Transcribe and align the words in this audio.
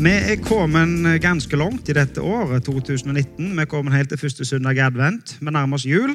Vi 0.00 0.08
er 0.08 0.38
kommet 0.40 1.20
ganske 1.20 1.56
langt 1.60 1.88
i 1.92 1.92
dette 1.92 2.22
året, 2.24 2.64
2019. 2.64 3.50
Vi 3.52 3.60
er 3.60 3.66
kommet 3.68 3.92
helt 3.92 4.08
til 4.08 4.18
første 4.18 4.46
søndag 4.48 4.78
i 4.78 4.80
advent. 4.80 5.34
Vi 5.40 5.52
nærmer 5.52 5.76
oss 5.76 5.84
jul, 5.84 6.14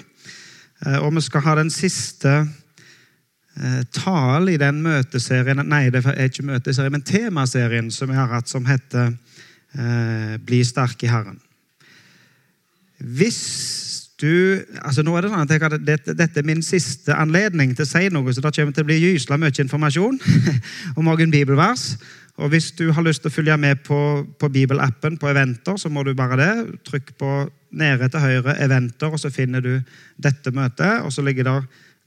eh, 0.86 0.98
og 0.98 1.14
vi 1.14 1.22
skal 1.22 1.44
ha 1.46 1.54
den 1.60 1.70
siste 1.70 2.32
eh, 2.34 3.84
talen 3.94 4.50
i 4.50 4.58
den 4.58 4.82
møteserien 4.82 5.62
Nei, 5.70 5.92
det 5.94 6.02
er 6.02 6.32
ikke 6.32 6.48
møteserien, 6.50 6.96
men 6.98 7.06
temaserien 7.06 7.94
som 7.94 8.10
vi 8.10 8.18
har 8.18 8.34
hatt, 8.34 8.50
som 8.50 8.66
heter 8.66 9.14
eh, 9.78 10.34
Bli 10.42 10.64
sterk 10.66 11.06
i 11.06 11.14
Herren. 11.14 11.38
Hvis 12.98 13.44
du 14.18 14.66
altså 14.82 15.04
nå 15.06 15.14
er 15.14 15.28
det 15.28 15.30
sånn 15.30 15.46
at 15.46 15.52
jeg 15.54 15.86
dette, 15.86 16.40
er 16.40 16.48
min 16.48 16.66
siste 16.66 17.14
anledning 17.14 17.78
til 17.78 17.86
å 17.86 17.94
si 17.94 18.10
noe, 18.10 18.34
så 18.34 18.42
da 18.42 18.50
kommer 18.50 18.74
det 18.74 18.80
til 18.80 18.88
å 18.88 18.90
bli 18.90 19.02
gysla 19.04 19.38
mye 19.38 19.62
informasjon 19.62 20.22
om 20.98 21.06
noen 21.06 21.38
bibelvers. 21.38 21.92
Og 22.36 22.50
Hvis 22.52 22.72
du 22.76 22.92
har 22.92 23.04
lyst 23.04 23.24
til 23.24 23.32
å 23.32 23.36
følge 23.36 23.56
med 23.58 23.84
på, 23.86 23.98
på 24.40 24.50
bibelappen 24.52 25.16
på 25.18 25.30
eventer, 25.32 25.78
så 25.80 25.90
må 25.90 26.04
du 26.04 26.12
bare 26.14 26.38
det. 26.40 26.80
Trykk 26.84 27.14
på 27.20 27.32
nede 27.72 28.10
til 28.10 28.20
høyre 28.20 28.56
'eventer', 28.60 29.12
og 29.12 29.20
så 29.20 29.30
finner 29.32 29.62
du 29.62 29.82
dette 30.18 30.52
møtet. 30.52 31.02
Og 31.04 31.14
så 31.14 31.22
ligger 31.24 31.44
der 31.44 31.62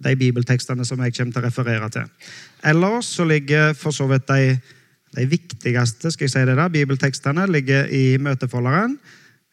de 0.05 0.17
bibeltekstene 0.17 0.85
som 0.85 1.01
jeg 1.03 1.15
kommer 1.17 1.33
til 1.33 1.43
å 1.43 1.47
referere 1.47 1.89
til. 1.91 2.05
Ellers 2.65 3.07
så 3.07 3.25
ligger 3.25 3.73
for 3.75 3.91
så 3.91 4.07
vidt 4.07 4.29
de, 4.29 4.61
de 5.17 5.27
viktigste 5.27 6.13
skal 6.13 6.29
jeg 6.29 6.31
si 6.31 6.45
det 6.45 6.57
der, 6.57 6.69
bibeltekstene 6.69 7.49
ligger 7.51 7.89
i 7.89 8.19
møtefolderen. 8.19 8.99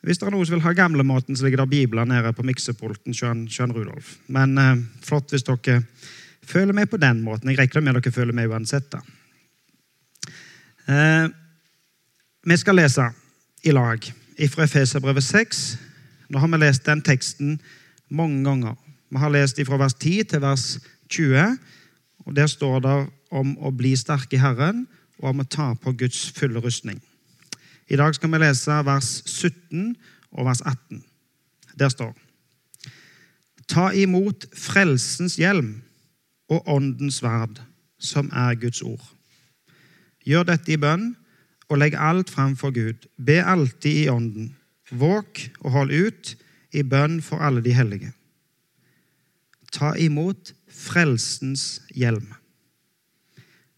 Hvis 0.05 0.19
det 0.21 0.27
er 0.27 0.35
noen 0.35 0.45
som 0.45 0.59
vil 0.59 0.65
ha 0.67 0.75
gamlemåten, 0.77 1.35
så 1.35 1.47
ligger 1.47 1.63
det 1.63 1.71
bibler 1.71 2.05
nede 2.05 2.33
på 2.33 2.43
miksepulten. 2.45 3.15
Sjøen 3.15 3.73
Rudolf. 3.73 4.17
Men 4.27 4.57
eh, 4.61 4.75
flott 5.01 5.31
hvis 5.33 5.47
dere 5.47 5.81
føler 6.45 6.73
med 6.77 6.91
på 6.91 7.01
den 7.01 7.23
måten. 7.25 7.49
Jeg 7.49 7.63
regner 7.63 7.81
med 7.81 7.97
dere 7.97 8.13
føler 8.13 8.35
med 8.35 8.51
uansett. 8.51 8.91
da. 8.91 9.01
Eh, 10.89 11.29
vi 12.45 12.57
skal 12.57 12.77
lese 12.77 13.05
i 13.65 13.71
lag 13.73 14.03
fra 14.51 14.63
Efeserbrevet 14.63 15.23
6. 15.23 15.77
Nå 16.29 16.39
har 16.39 16.47
vi 16.47 16.59
lest 16.61 16.85
den 16.85 17.01
teksten 17.01 17.59
mange 18.09 18.43
ganger. 18.45 18.75
Vi 19.09 19.17
har 19.17 19.33
lest 19.33 19.61
fra 19.65 19.79
vers 19.81 19.93
10 19.93 20.23
til 20.23 20.41
vers 20.41 20.79
20. 21.09 21.57
og 22.25 22.35
Der 22.35 22.47
står 22.47 22.79
det 22.79 23.09
om 23.31 23.57
å 23.57 23.71
bli 23.71 23.95
sterk 23.95 24.33
i 24.33 24.41
Herren 24.41 24.87
og 25.17 25.29
om 25.29 25.41
å 25.41 25.49
ta 25.49 25.73
på 25.73 25.95
Guds 25.97 26.31
fulle 26.37 26.61
rustning. 26.61 27.01
I 27.89 27.95
dag 27.95 28.15
skal 28.15 28.31
vi 28.31 28.37
lese 28.37 28.77
vers 28.85 29.23
17 29.25 29.95
og 30.31 30.45
vers 30.45 30.61
18. 30.61 31.03
Der 31.79 31.89
står 31.89 32.13
Ta 33.67 33.89
imot 33.89 34.45
frelsens 34.53 35.39
hjelm 35.41 35.81
og 36.49 36.67
åndens 36.69 37.17
sverd, 37.17 37.57
som 37.97 38.29
er 38.29 38.53
Guds 38.53 38.81
ord. 38.81 39.14
Gjør 40.25 40.47
dette 40.49 40.73
i 40.73 40.79
bønn, 40.81 41.13
og 41.69 41.79
legg 41.81 41.95
alt 41.97 42.29
fram 42.29 42.53
for 42.57 42.73
Gud. 42.73 43.07
Be 43.17 43.39
alltid 43.41 44.05
i 44.05 44.09
ånden. 44.09 44.51
Våk 44.91 45.41
og 45.63 45.71
hold 45.73 45.93
ut 45.93 46.35
i 46.75 46.83
bønn 46.85 47.21
for 47.25 47.41
alle 47.41 47.63
de 47.65 47.73
hellige. 47.73 48.11
Ta 49.73 49.95
imot 49.97 50.53
frelsens 50.69 51.81
hjelm. 51.95 52.27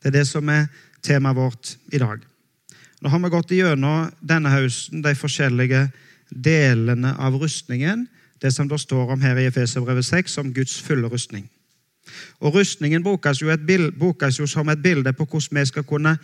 Det 0.02 0.12
er 0.12 0.20
det 0.20 0.28
som 0.30 0.50
er 0.52 0.67
temaet 1.04 1.38
vårt 1.38 1.76
i 1.94 2.02
dag. 2.02 2.20
Nå 3.02 3.09
har 3.14 3.22
vi 3.22 3.32
gått 3.32 3.54
gjennom 3.54 4.11
denne 4.26 4.52
høsten 4.52 5.04
de 5.06 5.14
forskjellige 5.16 5.88
delene 6.30 7.14
av 7.22 7.38
rustningen, 7.39 8.08
det 8.42 8.52
som 8.54 8.67
det 8.70 8.80
står 8.82 9.14
om 9.14 9.22
her 9.22 9.38
i 9.39 9.48
Efeserbrevet 9.50 10.06
6, 10.06 10.34
som 10.39 10.52
Guds 10.54 10.80
fulle 10.84 11.09
rustning. 11.09 11.48
Og 12.39 12.56
Rustningen 12.56 13.04
brukes 13.04 13.42
jo, 13.42 13.52
bild, 13.67 13.92
brukes 14.00 14.39
jo, 14.39 14.48
som 14.48 14.70
et 14.70 14.82
bilde 14.82 15.14
på 15.14 15.26
hvordan 15.26 15.60
vi 15.60 15.66
skal 15.66 15.83
kunne 15.83 16.17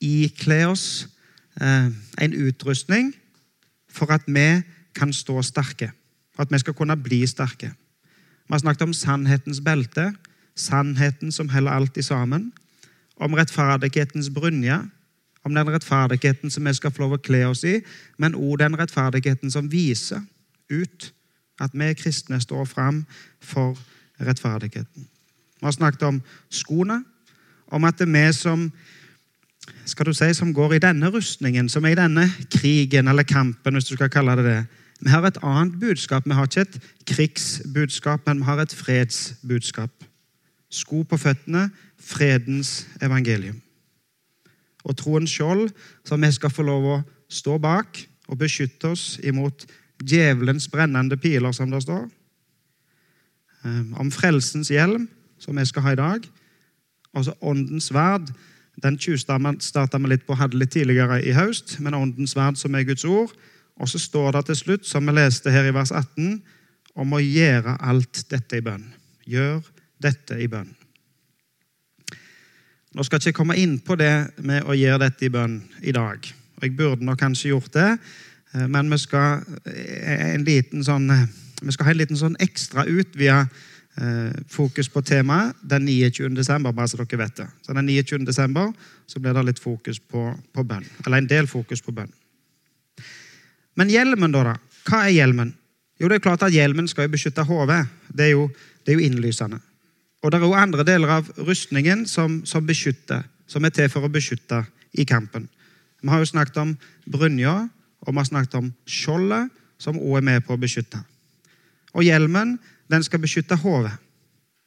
ikle 0.00 0.66
oss 0.66 1.08
eh, 1.60 1.90
en 2.20 2.34
utrustning 2.34 3.12
for 3.90 4.12
at 4.12 4.22
vi 4.26 4.62
kan 4.94 5.12
stå 5.12 5.42
sterke. 5.42 5.90
For 6.34 6.42
at 6.42 6.52
vi 6.52 6.58
skal 6.58 6.74
kunne 6.74 6.96
bli 6.96 7.26
sterke. 7.26 7.72
Vi 8.50 8.52
har 8.52 8.58
snakket 8.58 8.82
om 8.82 8.92
sannhetens 8.92 9.60
belte, 9.60 10.12
sannheten 10.56 11.32
som 11.32 11.48
heller 11.48 11.70
alltid 11.70 12.02
sammen. 12.02 12.52
Om 13.16 13.34
rettferdighetens 13.34 14.30
brynje, 14.30 14.80
om 15.44 15.54
den 15.54 15.70
rettferdigheten 15.70 16.50
som 16.50 16.64
vi 16.64 16.74
skal 16.74 16.90
få 16.90 17.02
lov 17.02 17.16
å 17.16 17.22
kle 17.22 17.44
oss 17.48 17.64
i, 17.64 17.80
men 18.18 18.34
òg 18.34 18.58
den 18.60 18.76
rettferdigheten 18.76 19.50
som 19.50 19.70
viser 19.72 20.20
ut 20.70 21.12
at 21.60 21.74
vi 21.76 21.94
kristne 21.94 22.40
står 22.40 22.64
fram 22.64 23.04
for 23.40 23.78
rettferdigheten. 24.20 25.08
Vi 25.60 25.64
har 25.64 25.76
snakket 25.76 26.02
om 26.02 26.22
skoene, 26.50 27.02
om 27.66 27.84
at 27.84 27.98
det 27.98 28.08
er 28.08 28.12
vi 28.16 28.32
som 28.32 28.70
skal 29.84 30.06
du 30.06 30.12
si, 30.14 30.34
som 30.34 30.54
går 30.54 30.74
i 30.74 30.82
denne 30.82 31.10
rustningen, 31.10 31.68
som 31.68 31.84
er 31.84 31.94
i 31.94 31.98
denne 31.98 32.26
krigen 32.50 33.08
eller 33.08 33.22
kampen, 33.22 33.74
hvis 33.74 33.88
du 33.90 33.94
skal 33.94 34.10
kalle 34.10 34.36
det 34.38 34.44
det. 34.44 34.60
Vi 35.00 35.08
har 35.08 35.24
et 35.24 35.38
annet 35.42 35.80
budskap. 35.80 36.26
Vi 36.26 36.36
har 36.36 36.46
ikke 36.46 36.60
et 36.60 36.80
krigsbudskap, 37.06 38.26
men 38.26 38.38
vi 38.38 38.44
har 38.44 38.60
et 38.60 38.74
fredsbudskap. 38.74 39.90
Sko 40.70 41.02
på 41.02 41.16
føttene, 41.16 41.70
fredens 41.98 42.86
evangelium. 43.02 43.60
Og 44.84 44.96
troens 44.96 45.30
skjold, 45.30 45.70
som 46.04 46.22
vi 46.22 46.32
skal 46.32 46.52
få 46.52 46.62
lov 46.62 46.84
å 46.84 47.00
stå 47.28 47.58
bak 47.58 48.00
og 48.28 48.38
beskytte 48.38 48.92
oss 48.92 49.18
imot 49.24 49.66
djevelens 50.04 50.68
brennende 50.68 51.16
piler, 51.16 51.52
som 51.52 51.70
det 51.70 51.82
står. 51.82 52.06
Ehm, 53.64 53.94
om 53.96 54.10
frelsens 54.10 54.70
hjelm, 54.70 55.08
som 55.38 55.56
vi 55.56 55.64
skal 55.64 55.82
ha 55.82 55.92
i 55.92 56.00
dag. 56.00 56.28
Altså 57.14 57.34
åndens 57.40 57.90
verd. 57.92 58.30
Den 58.80 58.96
starta 59.00 59.98
vi 59.98 60.08
litt 60.08 60.26
på, 60.26 60.36
hadde 60.38 60.58
litt 60.58 60.72
tidligere 60.72 61.20
i 61.22 61.34
høst, 61.36 61.78
men 61.80 61.94
åndens 61.94 62.36
verd, 62.36 62.56
som 62.56 62.74
er 62.74 62.86
Guds 62.88 63.04
ord. 63.04 63.32
Og 63.80 63.88
så 63.88 63.98
står 63.98 64.32
det 64.36 64.46
til 64.46 64.56
slutt, 64.56 64.86
som 64.86 65.06
vi 65.06 65.14
leste 65.16 65.52
her 65.52 65.68
i 65.68 65.74
vers 65.74 65.92
18, 65.92 66.40
om 67.00 67.12
å 67.16 67.20
gjøre 67.20 67.76
alt 67.80 68.24
dette 68.30 68.58
i 68.58 68.64
bønn. 68.64 68.84
Gjør 69.28 69.62
dette 70.02 70.36
i 70.40 70.48
bønn. 70.50 70.72
Nå 72.90 73.04
skal 73.06 73.20
jeg 73.20 73.30
ikke 73.30 73.38
komme 73.44 73.58
inn 73.60 73.76
på 73.86 73.94
det 74.00 74.12
med 74.42 74.66
å 74.66 74.74
gjøre 74.74 75.04
dette 75.04 75.28
i 75.28 75.32
bønn 75.32 75.60
i 75.86 75.94
dag. 75.94 76.24
Og 76.58 76.64
Jeg 76.66 76.76
burde 76.76 77.06
nok 77.06 77.20
kanskje 77.20 77.52
gjort 77.52 77.72
det, 77.72 77.98
eh, 78.54 78.66
men 78.66 78.90
vi 78.90 78.98
skal, 78.98 79.44
eh, 79.66 80.34
en 80.34 80.44
liten 80.44 80.82
sånn, 80.84 81.10
eh, 81.10 81.26
vi 81.62 81.72
skal 81.72 81.84
ha 81.86 81.90
en 81.92 81.98
liten 81.98 82.16
sånn 82.16 82.36
ekstra 82.40 82.84
utvida 82.84 83.48
fokus 84.48 84.88
på 84.88 85.02
temaet 85.02 85.58
den 85.66 85.84
29. 85.84 86.30
desember, 86.36 86.72
bare 86.72 86.88
så 86.88 86.96
dere 87.00 87.18
vet 87.20 87.34
det. 87.36 87.46
Så 87.66 87.74
den 87.76 87.88
29. 87.90 88.22
desember 88.24 88.70
så 89.06 89.20
blir 89.20 89.34
det 89.36 89.42
litt 89.48 89.60
fokus 89.60 89.98
på, 89.98 90.28
på 90.54 90.64
bønn. 90.64 90.86
Eller 91.04 91.20
en 91.20 91.28
del 91.28 91.50
fokus 91.50 91.82
på 91.84 91.92
bønn. 91.92 92.12
Men 93.76 93.90
hjelmen, 93.90 94.32
da? 94.32 94.44
da? 94.52 94.54
Hva 94.88 95.02
er 95.08 95.16
hjelmen? 95.18 95.52
Jo, 96.00 96.08
det 96.08 96.16
er 96.16 96.24
klart 96.24 96.42
at 96.46 96.54
Hjelmen 96.54 96.88
skal 96.88 97.06
jo 97.06 97.12
beskytte 97.12 97.44
hodet. 97.44 97.82
Det, 98.08 98.30
det 98.86 98.94
er 98.94 98.96
jo 98.96 99.04
innlysende. 99.04 99.60
Og 100.20 100.32
det 100.32 100.38
er 100.38 100.46
jo 100.46 100.56
andre 100.56 100.84
deler 100.84 101.12
av 101.18 101.28
rustningen 101.44 102.06
som, 102.08 102.40
som, 102.48 102.64
beskytter, 102.66 103.26
som 103.48 103.64
er 103.64 103.72
til 103.76 103.88
for 103.92 104.04
å 104.04 104.12
beskytte 104.12 104.62
i 104.96 105.04
kampen. 105.08 105.46
Vi 106.00 106.08
har 106.08 106.22
jo 106.22 106.28
snakket 106.28 106.56
om 106.62 106.74
brynja, 107.08 107.54
og 108.00 108.12
vi 108.12 108.20
har 108.20 108.28
snakket 108.28 108.56
om 108.60 108.72
skjoldet, 108.88 109.52
som 109.80 109.96
òg 110.00 110.18
er 110.20 110.26
med 110.28 110.44
på 110.44 110.56
å 110.56 110.60
beskytte. 110.60 111.00
Og 111.96 112.04
hjelmen 112.04 112.58
den 112.90 113.04
skal 113.06 113.22
beskytte 113.22 113.58
hodet. 113.62 113.94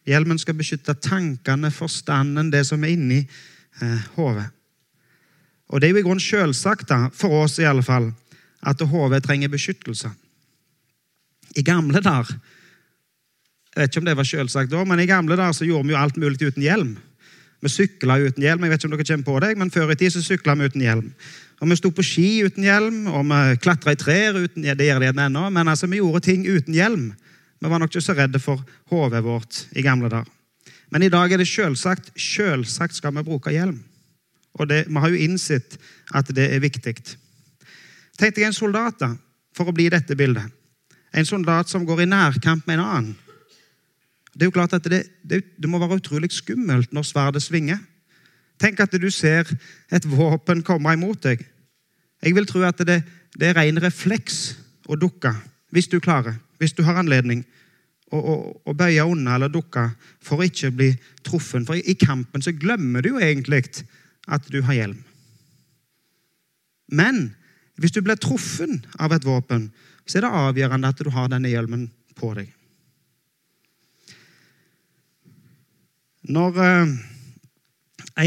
Hjelmen 0.07 0.39
skal 0.39 0.55
beskytte 0.59 0.95
tankene, 0.99 1.71
forstanden, 1.71 2.51
det 2.51 2.65
som 2.67 2.83
er 2.83 2.95
inni 2.95 3.21
eh, 3.23 4.01
hodet. 4.17 4.49
Og 5.71 5.81
Det 5.81 5.87
er 5.87 5.93
jo 5.93 6.01
i 6.01 6.05
grunnen 6.05 6.21
selvsagt, 6.21 6.89
da, 6.89 7.07
for 7.13 7.43
oss 7.43 7.57
i 7.59 7.67
alle 7.67 7.83
fall, 7.83 8.11
at 8.63 8.81
hodet 8.81 9.23
trenger 9.23 9.51
beskyttelse. 9.51 10.11
I 11.55 11.63
gamle 11.63 12.01
dager 12.01 12.35
Jeg 13.73 13.81
vet 13.81 13.89
ikke 13.89 14.01
om 14.03 14.05
det 14.05 14.17
var 14.17 14.27
selvsagt 14.29 14.69
da, 14.69 14.83
men 14.85 14.99
i 15.01 15.07
gamle 15.09 15.33
dager 15.33 15.55
så 15.57 15.65
gjorde 15.65 15.87
vi 15.87 15.93
jo 15.95 15.97
alt 15.97 16.17
mulig 16.21 16.45
uten 16.45 16.61
hjelm. 16.61 16.91
Vi 17.63 17.71
sykla 17.73 18.19
uten 18.21 18.43
hjelm. 18.43 18.61
jeg 18.61 18.69
vet 18.69 18.83
ikke 18.83 18.85
om 18.85 18.91
dere 18.93 19.05
kommer 19.07 19.25
på 19.25 19.39
deg, 19.41 19.57
men 19.57 19.71
Før 19.71 19.91
i 19.91 19.95
tid 19.95 20.13
så 20.13 20.21
sykla 20.21 20.53
vi 20.59 20.67
uten 20.69 20.81
hjelm. 20.81 21.07
Og 21.59 21.69
Vi 21.69 21.75
sto 21.75 21.89
på 21.89 22.03
ski 22.05 22.43
uten 22.45 22.63
hjelm, 22.63 23.07
og 23.07 23.25
vi 23.25 23.57
klatra 23.63 23.91
i 23.91 23.95
trær 23.95 24.37
uten 24.37 24.61
Det 24.61 24.85
gjør 24.85 24.99
de 24.99 25.09
ennå, 25.09 25.49
men 25.49 25.67
altså, 25.67 25.87
vi 25.87 25.97
gjorde 25.97 26.19
ting 26.19 26.45
uten 26.45 26.73
hjelm. 26.73 27.15
Vi 27.63 27.69
var 27.71 27.79
nok 27.79 27.93
ikke 27.93 28.03
så 28.03 28.13
redde 28.17 28.41
for 28.43 28.59
hodet 28.91 29.21
vårt 29.23 29.61
i 29.71 29.81
gamle 29.85 30.09
dager. 30.11 30.27
Men 30.91 31.05
i 31.05 31.09
dag 31.09 31.31
er 31.31 31.39
det 31.39 31.47
selvsagt. 31.47 32.09
Selvsagt 32.19 32.97
skal 32.97 33.13
vi 33.15 33.23
bruke 33.23 33.53
hjelm. 33.55 33.77
Og 34.59 34.67
det, 34.67 34.83
vi 34.89 34.99
har 34.99 35.09
jo 35.13 35.21
innsett 35.23 35.77
at 36.13 36.27
det 36.35 36.49
er 36.51 36.59
viktig. 36.59 36.93
Tenk 38.19 38.35
deg 38.35 38.49
en 38.49 38.57
soldat 38.57 38.99
da, 38.99 39.13
for 39.55 39.71
å 39.71 39.75
bli 39.75 39.87
dette 39.89 40.17
bildet. 40.19 40.51
En 41.15 41.25
soldat 41.25 41.71
som 41.71 41.85
går 41.87 42.03
i 42.03 42.09
nærkamp 42.09 42.67
med 42.67 42.77
en 42.81 42.83
annen. 42.83 43.15
Det 44.33 44.43
er 44.43 44.51
jo 44.51 44.57
klart 44.57 44.75
at 44.75 44.91
det, 44.91 45.05
det, 45.23 45.39
det 45.55 45.69
må 45.69 45.79
være 45.79 46.01
utrolig 46.01 46.33
skummelt 46.35 46.91
når 46.91 47.07
sverdet 47.07 47.45
svinger. 47.45 47.79
Tenk 48.59 48.83
at 48.83 48.99
du 48.99 49.07
ser 49.13 49.47
et 49.93 50.05
våpen 50.09 50.65
komme 50.67 50.97
imot 50.97 51.23
deg. 51.23 51.47
Jeg 52.23 52.35
vil 52.35 52.49
tro 52.49 52.67
at 52.67 52.83
det, 52.83 52.99
det 53.39 53.53
er 53.53 53.59
ren 53.61 53.79
refleks 53.81 54.57
å 54.89 54.99
dukke 54.99 55.31
hvis 55.73 55.89
du 55.89 55.99
klarer 55.99 56.37
hvis 56.63 56.75
du 56.77 56.83
har 56.87 56.95
anledning, 56.95 57.43
å, 58.13 58.19
å, 58.19 58.33
å 58.69 58.75
bøye 58.77 59.03
unna 59.09 59.35
eller 59.35 59.51
dukke 59.51 59.87
for 60.23 60.39
å 60.39 60.47
ikke 60.47 60.71
bli 60.71 60.89
truffet. 61.25 61.65
For 61.67 61.75
i, 61.75 61.95
kampen 61.99 62.43
så 62.45 62.53
glemmer 62.55 63.03
du 63.03 63.15
jo 63.15 63.23
egentlig 63.23 63.65
at 64.31 64.45
du 64.53 64.61
har 64.63 64.77
hjelm. 64.77 65.01
Men 66.93 67.25
hvis 67.81 67.95
du 67.95 67.99
blir 68.05 68.19
truffet 68.21 68.85
av 69.01 69.15
et 69.15 69.25
våpen, 69.25 69.71
så 70.05 70.19
er 70.19 70.27
det 70.27 70.35
avgjørende 70.43 70.91
at 70.93 71.01
du 71.01 71.09
har 71.11 71.31
denne 71.31 71.51
hjelmen 71.51 71.87
på 72.15 72.31
deg. 72.37 72.51
Når 76.31 76.59
eh, 76.63 76.93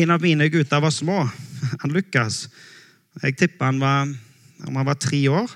en 0.02 0.12
av 0.12 0.20
mine 0.20 0.50
gutter 0.52 0.82
var 0.82 0.92
små, 0.92 1.22
han 1.80 1.94
Lukas 1.94 2.46
Jeg 3.22 3.38
tipper 3.40 3.70
han 3.70 3.78
var, 3.80 4.10
han 4.60 4.84
var 4.84 4.98
tre 5.00 5.22
år. 5.32 5.52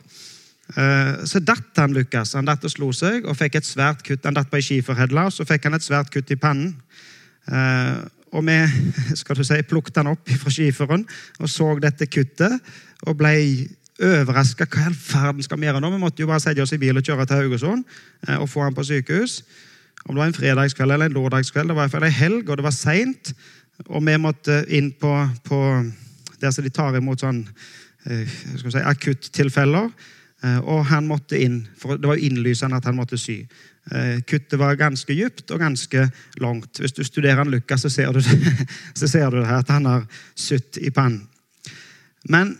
Eh, 0.77 1.25
så 1.27 1.41
datt 1.43 1.81
han 1.81 1.95
Lukas. 1.97 2.35
Han 2.39 2.49
datt 2.49 2.65
og 2.67 2.73
slo 2.73 2.91
seg 2.95 3.27
og 3.27 3.39
fikk 3.39 3.59
et 3.59 3.67
svært 3.67 4.05
kutt. 4.07 4.25
Han 4.27 4.37
datt 4.37 4.51
på 4.51 4.61
ei 4.61 4.67
skiferhedle, 4.67 5.27
så 5.35 5.47
fikk 5.49 5.69
han 5.69 5.79
et 5.79 5.87
svært 5.87 6.13
kutt 6.15 6.31
i 6.31 6.39
pannen. 6.41 6.75
Eh, 7.51 7.99
og 8.31 8.47
vi 8.47 8.59
skal 9.21 9.39
du 9.39 9.45
si, 9.47 9.59
plukket 9.67 10.03
han 10.03 10.13
opp 10.13 10.31
fra 10.39 10.53
skiferen 10.55 11.03
og 11.41 11.51
så 11.51 11.73
dette 11.83 12.07
kuttet 12.07 12.61
og 13.09 13.17
ble 13.19 13.35
overraska. 14.01 14.69
Hva 14.71 14.85
i 14.85 14.93
all 14.93 15.01
verden 15.11 15.45
skal 15.45 15.59
vi 15.61 15.67
gjøre 15.67 15.83
nå? 15.83 15.91
Vi 15.97 16.05
måtte 16.05 16.23
jo 16.23 16.31
bare 16.31 16.43
sette 16.45 16.63
oss 16.63 16.77
i 16.77 16.81
bil 16.81 16.97
og 16.97 17.05
kjøre 17.05 17.27
til 17.27 17.43
Haugesund 17.43 17.99
og 18.39 18.47
få 18.49 18.63
han 18.65 18.77
på 18.77 18.87
sykehus. 18.87 19.41
Om 20.07 20.15
det 20.15 20.21
var 20.21 20.31
en 20.31 20.37
fredagskveld 20.37 20.95
eller 20.95 21.11
en 21.11 21.17
lørdagskveld, 21.19 21.69
det 21.69 21.77
var 21.77 21.85
i 21.85 21.89
hvert 21.89 21.97
fall 21.99 22.07
en 22.09 22.17
helg, 22.17 22.49
og 22.49 22.57
det 22.57 22.65
var 22.65 22.73
seint. 22.73 23.33
Og 23.89 24.05
vi 24.07 24.17
måtte 24.21 24.63
inn 24.73 24.93
på, 24.97 25.13
på 25.45 25.59
der 26.41 26.55
som 26.55 26.65
de 26.65 26.73
tar 26.73 26.97
imot 26.97 27.21
sånn 27.21 27.43
eh, 28.09 28.39
si, 28.57 28.81
akuttilfeller. 28.81 29.91
Eh, 30.45 30.59
og 30.59 30.87
han 30.89 31.09
måtte 31.09 31.39
inn, 31.41 31.61
for 31.77 32.01
det 32.01 32.09
var 32.09 32.21
innlysende 32.21 32.79
at 32.81 32.87
han 32.89 32.97
måtte 32.97 33.19
sy. 33.21 33.43
Eh, 33.93 34.21
kuttet 34.29 34.59
var 34.61 34.79
ganske 34.81 35.15
dypt 35.17 35.51
og 35.51 35.61
ganske 35.61 36.07
langt. 36.41 36.81
Hvis 36.81 36.97
du 36.97 37.03
studerer 37.05 37.43
han 37.43 37.51
Lukas, 37.53 37.85
så 37.85 37.93
ser 37.93 38.13
du, 38.13 38.21
så 39.01 39.09
ser 39.09 39.31
du 39.31 39.41
det, 39.41 39.49
at 39.61 39.73
han 39.73 39.89
har 39.89 40.07
sydd 40.35 40.81
i 40.81 40.91
pannen. 40.91 41.27
Men 42.29 42.55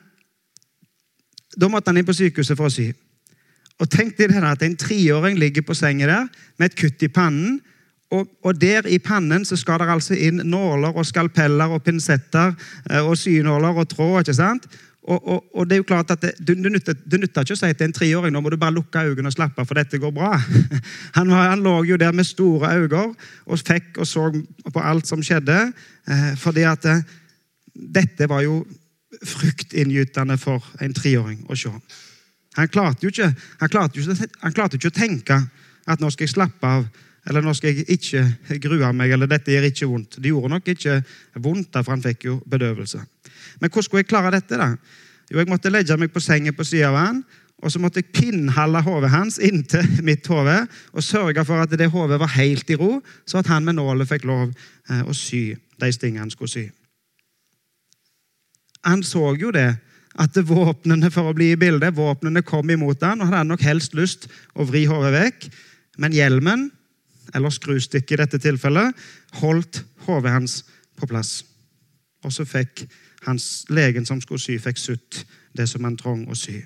da 1.57 1.69
måtte 1.69 1.91
han 1.91 2.01
inn 2.01 2.09
på 2.09 2.17
sykehuset 2.17 2.59
for 2.59 2.69
å 2.69 2.75
sy. 2.75 2.91
Og 3.81 3.89
tenk 3.89 4.17
deg 4.19 4.35
det 4.35 4.45
at 4.45 4.63
En 4.63 4.77
treåring 4.77 5.39
ligger 5.41 5.65
på 5.65 5.75
senga 5.75 6.07
der 6.07 6.29
med 6.59 6.71
et 6.71 6.77
kutt 6.77 7.03
i 7.03 7.09
pannen. 7.09 7.61
Og, 8.11 8.27
og, 8.43 8.57
der 8.61 8.89
i 8.91 8.99
pannen 8.99 9.45
så 9.47 9.57
skal 9.57 9.79
det 9.79 9.89
altså 9.89 10.17
inn 10.19 10.43
nåler 10.51 10.97
og 10.99 11.07
skalpeller 11.07 11.71
og 11.71 11.85
pinsetter 11.87 12.57
eh, 12.91 13.01
og 13.01 13.15
synåler 13.17 13.77
og 13.79 13.89
tråd. 13.89 14.25
ikke 14.25 14.35
sant? 14.35 14.67
Og, 15.01 15.29
og, 15.29 15.45
og, 15.57 15.65
det 15.67 15.75
er 15.75 15.81
jo 15.81 15.87
klart 15.89 16.11
at 16.13 16.21
det, 16.23 16.35
du, 16.45 16.53
du, 16.55 16.69
nytter, 16.69 16.93
du, 16.93 17.17
nytter, 17.17 17.47
ikke 17.47 17.57
å 17.57 17.59
si 17.59 17.71
til 17.73 17.87
en 17.87 17.95
treåring 17.97 18.35
nå 18.35 18.43
må 18.45 18.51
du 18.53 18.59
bare 18.61 18.75
lukke 18.77 19.01
øynene 19.01 19.31
og 19.31 19.35
slappe 19.35 19.63
av, 19.63 19.69
for 19.69 19.81
dette 19.81 19.99
går 19.99 20.13
bra. 20.13 20.35
Han, 21.17 21.33
han, 21.33 21.65
lå 21.65 21.73
jo 21.89 21.97
der 22.01 22.13
med 22.13 22.29
store 22.29 22.75
øyne 22.77 23.07
og 23.47 23.63
fikk 23.65 24.03
og 24.03 24.07
så 24.09 24.29
på 24.69 24.85
alt 24.85 25.09
som 25.09 25.23
skjedde. 25.25 25.57
Eh, 26.05 26.29
fordi 26.39 26.67
at 26.69 26.85
eh, 26.91 27.01
dette 27.75 28.29
var 28.29 28.45
jo 28.45 28.61
fryktinngytende 29.27 30.37
for 30.39 30.65
en 30.85 30.95
treåring 30.95 31.43
å 31.49 31.57
se. 31.59 31.73
Han 32.59 32.71
klarte 32.71 33.07
jo 33.07 33.13
ikke, 33.13 33.31
han 33.61 33.73
klarte 33.73 33.99
jo 33.99 34.05
ikke, 34.05 34.29
han 34.45 34.55
klarte 34.55 34.79
ikke 34.79 34.93
å 34.93 34.97
tenke 35.01 35.39
at 35.91 36.03
nå 36.03 36.11
skal 36.13 36.27
jeg 36.27 36.35
slappe 36.35 36.67
av, 36.77 36.87
eller 37.29 37.45
nå 37.45 37.53
skal 37.57 37.75
jeg 37.75 37.85
ikke 37.97 38.59
grue 38.65 38.93
meg, 38.97 39.13
eller 39.13 39.29
dette 39.29 39.53
gjør 39.53 39.69
ikke 39.69 39.89
vondt. 39.91 40.19
Det 40.23 40.33
gjorde 40.33 40.55
nok 40.55 40.71
ikke 40.73 40.97
vondt, 41.45 41.77
for 41.83 41.93
han 41.93 42.05
fikk 42.05 42.27
jo 42.31 42.39
bedøvelse. 42.49 43.03
Men 43.61 43.69
hvordan 43.69 43.87
skulle 43.87 44.05
jeg 44.05 44.11
klare 44.13 44.33
dette? 44.35 44.57
da? 44.57 44.73
Jo, 45.31 45.39
Jeg 45.39 45.51
måtte 45.51 45.71
legge 45.71 45.97
meg 46.01 46.13
på 46.13 46.21
sengen 46.21 46.57
på 46.57 46.65
siden 46.65 46.89
av 46.89 46.97
han, 46.97 47.23
og 47.61 47.73
så 47.73 47.79
måtte 47.79 48.01
jeg 48.01 48.13
pinnhalle 48.17 48.81
hodet 48.83 49.13
hans 49.13 49.37
inntil 49.39 49.85
mitt 50.09 50.27
hode 50.33 50.63
og 50.95 51.05
sørge 51.05 51.45
for 51.45 51.61
at 51.61 51.73
det 51.77 51.91
hodet 51.93 52.21
var 52.21 52.33
helt 52.39 52.71
i 52.71 52.79
ro, 52.81 53.03
så 53.27 53.43
at 53.43 53.51
han 53.53 53.65
med 53.65 53.77
nålet 53.77 54.09
fikk 54.09 54.25
lov 54.25 54.49
eh, 54.89 55.03
å 55.05 55.13
sy 55.17 55.53
de 55.81 55.93
stingene 55.93 56.25
han 56.25 56.33
skulle 56.33 56.53
sy. 56.53 56.67
Han 58.89 59.05
så 59.05 59.35
jo 59.37 59.53
det, 59.53 59.75
at 60.21 60.37
våpnene 60.49 61.11
for 61.13 61.31
å 61.31 61.37
bli 61.37 61.53
i 61.53 61.61
bildet, 61.61 61.95
våpnene 61.97 62.43
kom 62.43 62.71
imot 62.73 63.05
han, 63.05 63.21
og 63.21 63.29
hadde 63.29 63.43
han 63.43 63.53
nok 63.53 63.65
helst 63.65 63.95
lyst 63.95 64.27
å 64.57 64.65
vri 64.67 64.87
hodet 64.89 65.13
vekk. 65.15 65.47
Men 66.01 66.17
hjelmen, 66.17 66.71
eller 67.35 67.53
skrustikke 67.55 68.15
i 68.15 68.21
dette 68.21 68.41
tilfellet, 68.43 68.97
holdt 69.41 69.83
hodet 70.07 70.35
hans 70.35 70.61
på 70.99 71.09
plass. 71.11 71.41
Og 72.25 72.33
så 72.35 72.45
fikk 72.49 72.85
hans 73.27 73.65
legen 73.71 74.07
som 74.09 74.21
skulle 74.21 74.43
sy, 74.43 74.59
fikk 74.61 74.81
sutt 74.81 75.23
det 75.57 75.69
som 75.69 75.85
han 75.85 75.99
trong 76.01 76.27
å 76.31 76.37
sy. 76.39 76.61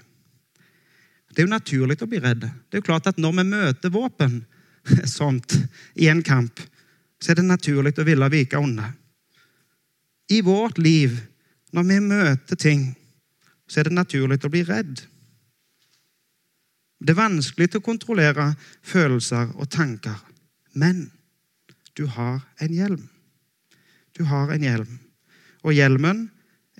Det 1.35 1.43
er 1.43 1.49
jo 1.49 1.55
naturlig 1.55 1.99
å 2.03 2.09
bli 2.09 2.21
redd. 2.23 2.45
Det 2.45 2.79
er 2.79 2.83
jo 2.83 2.89
klart 2.91 3.09
at 3.11 3.19
Når 3.19 3.33
vi 3.41 3.45
møter 3.49 3.91
våpen 3.91 4.45
sånt 5.19 5.57
i 5.95 6.09
en 6.09 6.23
kamp, 6.23 6.61
så 7.21 7.33
er 7.33 7.41
det 7.41 7.49
naturlig 7.49 7.97
å 7.99 8.07
ville 8.07 8.29
vike 8.31 8.59
unna. 8.61 8.93
I 10.31 10.41
vårt 10.43 10.79
liv, 10.79 11.17
når 11.73 11.89
vi 11.89 12.01
møter 12.01 12.57
ting 12.57 12.95
så 13.67 13.81
er 13.81 13.89
det 13.89 13.97
naturlig 13.97 14.41
å 14.45 14.53
bli 14.53 14.63
redd. 14.67 15.03
Det 17.05 17.13
er 17.13 17.19
vanskelig 17.19 17.79
å 17.79 17.85
kontrollere 17.85 18.53
følelser 18.85 19.53
og 19.59 19.69
tanker. 19.73 20.17
Men 20.75 21.09
du 21.95 22.07
har 22.11 22.43
en 22.59 22.75
hjelm. 22.75 23.09
Du 24.17 24.25
har 24.25 24.51
en 24.53 24.63
hjelm. 24.63 24.99
Og 25.63 25.75
hjelmen 25.75 26.27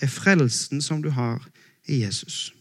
er 0.03 0.11
frelsen 0.11 0.83
som 0.83 1.03
du 1.03 1.11
har 1.15 1.43
i 1.87 2.03
Jesus. 2.03 2.53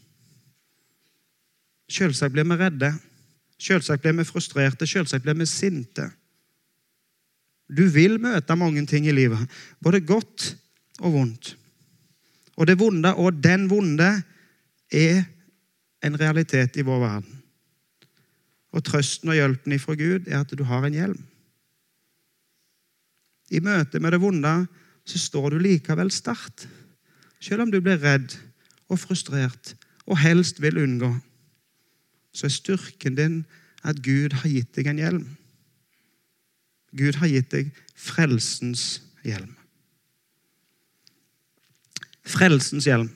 Selvsagt 1.90 2.34
blir 2.34 2.48
vi 2.48 2.58
redde. 2.58 2.94
Selvsagt 3.62 4.04
blir 4.04 4.16
vi 4.18 4.28
frustrerte. 4.28 4.88
Selvsagt 4.88 5.26
blir 5.26 5.38
vi 5.38 5.50
sinte. 5.50 6.10
Du 7.70 7.86
vil 7.90 8.20
møte 8.22 8.56
mange 8.60 8.86
ting 8.86 9.08
i 9.08 9.16
livet, 9.16 9.40
både 9.82 10.04
godt 10.06 10.52
og 11.02 11.14
vondt. 11.16 11.54
Og 12.58 12.68
det 12.70 12.78
vonde 12.78 13.14
og 13.18 13.40
den 13.42 13.66
vonde 13.72 14.10
er 14.94 15.24
en 16.04 16.20
realitet 16.20 16.78
i 16.78 16.86
vår 16.86 17.00
verden. 17.02 17.40
Og 18.74 18.84
trøsten 18.86 19.30
og 19.30 19.38
hjelpen 19.38 19.76
ifra 19.76 19.96
Gud 19.98 20.28
er 20.28 20.42
at 20.42 20.54
du 20.58 20.64
har 20.66 20.86
en 20.86 20.96
hjelm. 20.98 21.20
I 23.54 23.62
møte 23.62 24.00
med 24.02 24.16
det 24.16 24.22
vonde 24.24 24.54
så 25.06 25.20
står 25.20 25.54
du 25.54 25.62
likevel 25.62 26.10
sterkt. 26.14 26.66
Selv 27.44 27.66
om 27.66 27.72
du 27.72 27.80
blir 27.84 28.02
redd 28.02 28.34
og 28.90 29.02
frustrert 29.02 29.76
og 30.08 30.18
helst 30.20 30.62
vil 30.64 30.80
unngå, 30.82 31.12
så 32.34 32.48
er 32.48 32.56
styrken 32.56 33.18
din 33.20 33.42
at 33.84 34.00
Gud 34.04 34.34
har 34.42 34.50
gitt 34.50 34.74
deg 34.76 34.90
en 34.90 35.02
hjelm. 35.02 35.26
Gud 36.96 37.20
har 37.20 37.30
gitt 37.30 37.52
deg 37.52 37.72
frelsens 38.00 39.04
hjelm. 39.26 39.52
Frelsens 42.24 42.88
hjelm. 42.88 43.10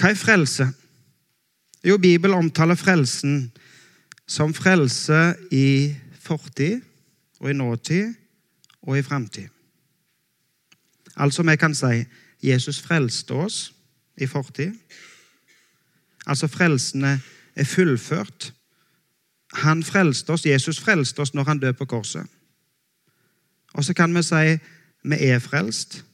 Hva 0.00 0.10
er 0.10 0.18
frelse? 0.18 0.66
Jo, 1.84 1.98
Bibelen 2.00 2.38
omtaler 2.38 2.78
frelsen 2.78 3.50
som 4.30 4.54
frelse 4.54 5.34
i 5.50 5.96
fortid 6.22 6.80
og 7.40 7.50
i 7.50 7.56
nåtid 7.56 8.14
og 8.82 8.98
i 8.98 9.02
framtid. 9.02 9.48
Altså, 11.16 11.42
vi 11.42 11.56
kan 11.56 11.74
si 11.74 12.04
Jesus 12.42 12.80
frelste 12.80 13.34
oss 13.34 13.72
i 14.16 14.26
fortid. 14.26 14.72
Altså, 16.26 16.46
frelsene 16.46 17.20
er 17.56 17.64
fullført. 17.64 18.52
Han 19.54 19.82
frelste 19.82 20.30
oss, 20.30 20.46
Jesus 20.46 20.78
frelste 20.80 21.20
oss 21.20 21.34
når 21.34 21.44
han 21.44 21.58
døde 21.58 21.72
på 21.72 21.84
korset. 21.84 22.26
Og 23.74 23.84
så 23.84 23.94
kan 23.94 24.14
vi 24.14 24.22
si 24.22 24.58
vi 25.02 25.16
er 25.26 25.38
frelst 25.38 26.04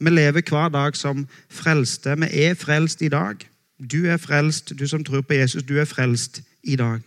vi 0.00 0.10
lever 0.10 0.42
hver 0.48 0.68
dag 0.68 0.96
som 0.96 1.26
frelste. 1.48 2.16
Vi 2.20 2.44
er 2.44 2.54
frelst 2.54 3.02
i 3.02 3.08
dag. 3.08 3.36
Du 3.92 4.04
er 4.06 4.16
frelst, 4.16 4.78
du 4.78 4.86
som 4.86 5.04
tror 5.04 5.20
på 5.20 5.34
Jesus, 5.34 5.62
du 5.62 5.78
er 5.78 5.84
frelst 5.84 6.42
i 6.62 6.76
dag. 6.76 7.00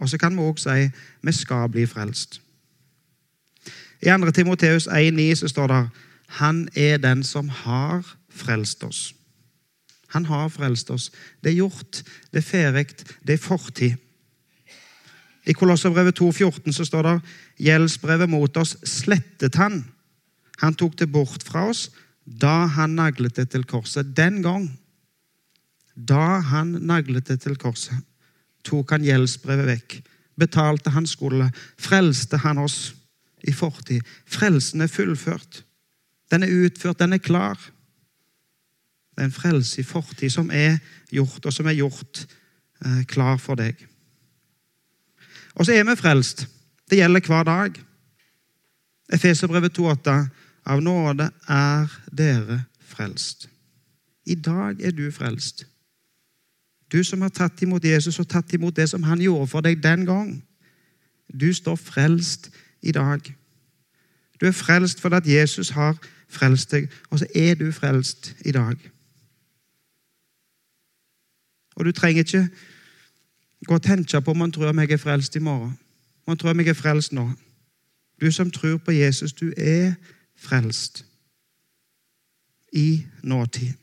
Og 0.00 0.08
så 0.08 0.18
kan 0.18 0.36
vi 0.36 0.44
òg 0.44 0.58
si 0.60 0.88
vi 1.22 1.32
skal 1.36 1.68
bli 1.72 1.86
frelst. 1.86 2.40
I 4.00 4.08
2. 4.08 4.30
Timoteus 4.32 4.88
1,9 4.88 5.34
så 5.42 5.48
står 5.48 5.66
det 5.68 5.80
han 6.40 6.68
er 6.74 6.96
den 7.02 7.24
som 7.26 7.48
har 7.48 8.06
frelst 8.30 8.84
oss. 8.84 9.14
Han 10.14 10.24
har 10.24 10.48
frelst 10.48 10.90
oss. 10.90 11.10
Det 11.44 11.52
er 11.52 11.60
gjort, 11.60 12.02
det 12.32 12.38
er 12.38 12.46
ferdig, 12.46 12.86
det 13.26 13.34
er 13.34 13.42
fortid. 13.42 13.96
I 15.46 15.52
Kolosserbrevet 15.52 16.20
2,14 16.20 16.72
så 16.72 16.84
står 16.84 17.02
det 17.02 17.20
gjeldsbrevet 17.66 18.30
mot 18.30 18.56
oss 18.56 18.76
slettet 18.84 19.56
han 19.56 19.82
han 20.60 20.76
tok 20.76 20.98
det 21.00 21.08
bort 21.12 21.44
fra 21.46 21.68
oss 21.70 21.88
da 22.24 22.66
han 22.76 22.94
naglet 22.98 23.38
det 23.38 23.48
til 23.54 23.64
korset. 23.64 24.12
Den 24.16 24.42
gang, 24.44 24.68
da 25.96 26.40
han 26.44 26.76
naglet 26.86 27.26
det 27.30 27.40
til 27.42 27.56
korset, 27.58 27.96
tok 28.66 28.94
han 28.94 29.04
gjeldsbrevet 29.04 29.68
vekk. 29.68 29.98
Betalte 30.40 30.92
han 30.94 31.06
skulle, 31.06 31.50
Frelste 31.80 32.40
han 32.44 32.58
oss 32.58 32.94
i 33.46 33.52
fortid. 33.52 34.04
Frelsen 34.28 34.80
er 34.80 34.92
fullført. 34.92 35.64
Den 36.30 36.42
er 36.42 36.54
utført, 36.64 36.98
den 36.98 37.12
er 37.12 37.22
klar. 37.22 37.58
Det 39.14 39.24
er 39.24 39.28
en 39.28 39.36
frelse 39.36 39.80
i 39.80 39.84
fortid 39.84 40.30
som 40.32 40.50
er 40.54 40.78
gjort, 41.10 41.44
og 41.44 41.52
som 41.52 41.66
er 41.66 41.78
gjort 41.78 42.26
eh, 42.84 43.02
klar 43.08 43.36
for 43.42 43.58
deg. 43.60 43.76
Og 45.54 45.66
så 45.66 45.74
er 45.74 45.84
vi 45.84 45.96
frelst. 45.98 46.46
Det 46.90 47.00
gjelder 47.00 47.26
hver 47.26 47.44
dag. 47.44 47.80
Efeserbrevet 49.12 49.78
2,8 49.78 50.14
av 50.70 50.82
nåde 50.82 51.26
er 51.48 51.90
dere 52.14 52.62
frelst. 52.86 53.48
I 54.26 54.34
dag 54.34 54.80
er 54.80 54.94
du 54.94 55.10
frelst. 55.12 55.66
Du 56.92 57.02
som 57.04 57.20
har 57.22 57.28
tatt 57.28 57.62
imot 57.62 57.84
Jesus 57.84 58.18
og 58.18 58.28
tatt 58.28 58.52
imot 58.52 58.76
det 58.76 58.88
som 58.90 59.02
han 59.02 59.20
gjorde 59.20 59.46
for 59.46 59.60
deg 59.64 59.82
den 59.82 60.06
gang. 60.06 60.32
Du 61.40 61.52
står 61.54 61.76
frelst 61.76 62.50
i 62.82 62.92
dag. 62.92 63.20
Du 64.40 64.46
er 64.46 64.56
frelst 64.56 65.00
fordi 65.00 65.16
at 65.16 65.28
Jesus 65.28 65.70
har 65.76 65.98
frelst 66.28 66.70
deg, 66.70 66.88
og 67.10 67.18
så 67.18 67.26
er 67.34 67.54
du 67.54 67.70
frelst 67.72 68.34
i 68.46 68.52
dag. 68.52 68.76
Og 71.76 71.84
du 71.84 71.92
trenger 71.92 72.24
ikke 72.24 72.48
gå 73.66 73.74
og 73.74 73.82
tenke 73.82 74.20
på 74.20 74.30
om 74.30 74.36
man 74.36 74.52
tror 74.52 74.68
om 74.68 74.78
jeg 74.78 74.90
er 74.90 74.96
frelst 74.96 75.36
i 75.36 75.38
morgen. 75.38 75.78
Om 76.26 76.30
Man 76.30 76.38
tror 76.38 76.50
om 76.50 76.60
jeg 76.60 76.68
er 76.68 76.78
frelst 76.78 77.12
nå. 77.12 77.30
Du 78.20 78.32
som 78.32 78.50
tror 78.50 78.76
på 78.76 78.90
Jesus, 78.90 79.32
du 79.32 79.52
er 79.56 79.94
frelst 80.36 81.04
i 82.72 83.06
nåtid. 83.22 83.79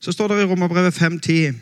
Så 0.00 0.12
står 0.12 0.28
det 0.28 0.42
i 0.42 0.44
Romerbrevet 0.48 1.02
5.10 1.02 1.58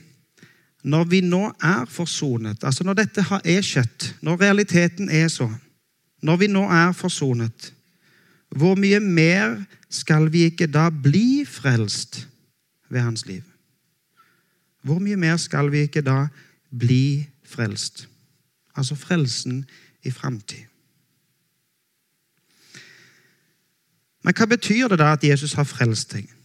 Når 0.82 1.04
vi 1.04 1.20
nå 1.20 1.52
er 1.62 1.84
forsonet, 1.90 2.64
altså 2.64 2.84
når 2.84 2.94
dette 2.94 3.24
er 3.44 3.62
skjedd, 3.62 4.12
når 4.22 4.40
realiteten 4.40 5.10
er 5.10 5.28
så, 5.28 5.48
når 6.22 6.36
vi 6.36 6.46
nå 6.46 6.62
er 6.70 6.92
forsonet, 6.92 7.72
hvor 8.48 8.78
mye 8.78 9.00
mer 9.00 9.58
skal 9.90 10.32
vi 10.32 10.46
ikke 10.48 10.66
da 10.66 10.88
bli 10.90 11.44
frelst 11.44 12.28
ved 12.88 13.00
hans 13.00 13.26
liv? 13.26 13.42
Hvor 14.82 14.98
mye 14.98 15.16
mer 15.16 15.36
skal 15.36 15.72
vi 15.72 15.84
ikke 15.84 16.02
da 16.02 16.28
bli 16.78 17.26
frelst? 17.44 18.08
Altså 18.76 18.94
frelsen 18.94 19.66
i 20.02 20.10
framtid. 20.10 20.64
Men 24.24 24.34
hva 24.34 24.46
betyr 24.46 24.88
det 24.88 24.98
da 25.00 25.12
at 25.12 25.24
Jesus 25.24 25.52
har 25.58 25.66
frelst 25.68 26.12
deg? 26.14 26.37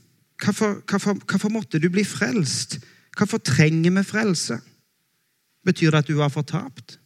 Hvorfor, 0.44 0.84
hvorfor, 0.90 1.14
hvorfor 1.14 1.50
måtte 1.50 1.80
du 1.80 1.90
bli 1.90 2.04
frelst? 2.04 2.80
Hvorfor 3.18 3.38
trenger 3.38 3.92
vi 3.92 4.04
frelse? 4.04 4.60
Betyr 5.66 5.92
det 5.92 5.98
at 5.98 6.08
du 6.08 6.14
var 6.14 6.30
fortapt? 6.30 7.00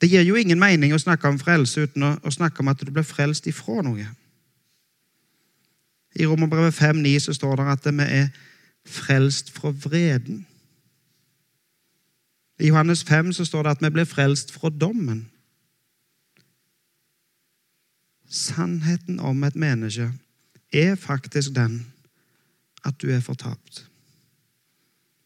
Det 0.00 0.10
gir 0.10 0.22
jo 0.22 0.34
ingen 0.34 0.58
mening 0.58 0.94
å 0.94 0.98
snakke 0.98 1.28
om 1.30 1.38
frelse 1.38 1.84
uten 1.86 2.02
å, 2.02 2.16
å 2.26 2.30
snakke 2.30 2.62
om 2.62 2.70
at 2.72 2.80
du 2.82 2.90
ble 2.90 3.04
frelst 3.06 3.46
ifra 3.46 3.84
noe. 3.86 4.06
I 6.18 6.26
Romerbrevet 6.26 6.74
5,9 6.74 7.18
så 7.26 7.34
står 7.34 7.60
det 7.60 7.68
at 7.72 7.86
vi 7.86 8.06
er 8.06 8.32
frelst 8.86 9.52
fra 9.54 9.70
vreden. 9.70 10.42
I 12.58 12.68
Johannes 12.68 13.04
5 13.04 13.32
så 13.32 13.44
står 13.44 13.62
det 13.62 13.70
at 13.70 13.82
vi 13.82 13.90
blir 13.94 14.04
frelst 14.04 14.52
fra 14.52 14.70
dommen. 14.70 15.31
Sannheten 18.32 19.20
om 19.20 19.44
et 19.44 19.56
menneske 19.56 20.08
er 20.72 20.94
faktisk 20.96 21.52
den 21.54 21.82
at 22.84 22.96
du 23.02 23.10
er 23.12 23.20
fortapt. 23.20 23.84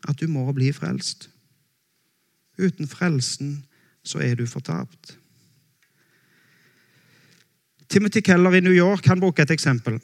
At 0.08 0.20
du 0.20 0.26
må 0.28 0.44
bli 0.52 0.72
frelst. 0.74 1.28
Uten 2.58 2.88
frelsen 2.88 3.60
så 4.06 4.18
er 4.18 4.34
du 4.34 4.46
fortapt. 4.46 5.16
Timothy 7.88 8.20
Keller 8.20 8.58
i 8.58 8.60
New 8.60 8.74
York 8.74 9.06
han 9.06 9.20
bruker 9.20 9.46
et 9.46 9.54
eksempel. 9.54 10.00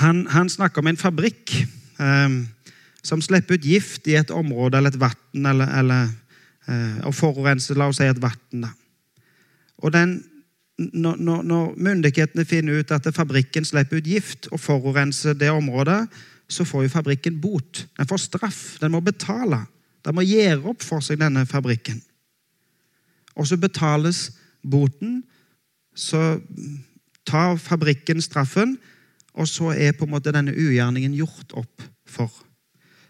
Han, 0.00 0.26
han 0.26 0.48
snakker 0.48 0.82
om 0.82 0.90
en 0.92 1.00
fabrikk 1.00 1.54
eh, 2.00 2.36
som 3.04 3.22
slipper 3.22 3.56
ut 3.56 3.64
gift 3.64 4.08
i 4.08 4.18
et 4.20 4.30
område 4.30 4.78
eller 4.78 4.92
et 4.92 5.00
vann, 5.00 5.46
eller, 5.46 5.72
eller 5.80 6.12
eh, 6.68 7.00
og 7.08 7.14
forurenser 7.16 7.78
la 7.80 7.88
oss 7.88 8.00
si 8.00 8.08
et 8.08 8.20
vann. 8.20 8.68
Og 9.84 9.92
den, 9.92 10.18
når, 10.78 11.42
når, 11.42 11.74
myndighetene 11.78 12.44
finner 12.44 12.80
ut 12.82 12.92
at 12.94 13.06
fabrikken 13.14 13.66
slipper 13.66 14.00
ut 14.00 14.08
gift 14.08 14.48
og 14.50 14.60
forurenser 14.60 15.36
det 15.38 15.52
området, 15.54 16.00
så 16.50 16.66
får 16.66 16.86
jo 16.86 16.94
fabrikken 16.96 17.38
bot. 17.40 17.84
Den 17.98 18.08
får 18.10 18.24
straff. 18.24 18.62
Den 18.80 18.92
må 18.92 19.00
betale. 19.00 19.64
Den 20.04 20.16
må 20.18 20.24
gjøre 20.26 20.74
opp 20.74 20.82
for 20.84 21.04
seg, 21.04 21.20
denne 21.22 21.46
fabrikken. 21.48 22.02
Og 23.38 23.46
så 23.48 23.58
betales 23.58 24.26
boten. 24.62 25.22
Så 25.94 26.40
tar 27.24 27.56
fabrikken 27.62 28.20
straffen, 28.22 28.76
og 29.34 29.48
så 29.48 29.70
er 29.72 29.94
på 29.96 30.06
en 30.06 30.12
måte 30.12 30.34
denne 30.34 30.52
ugjerningen 30.52 31.14
gjort 31.16 31.54
opp 31.56 31.86
for. 32.06 32.30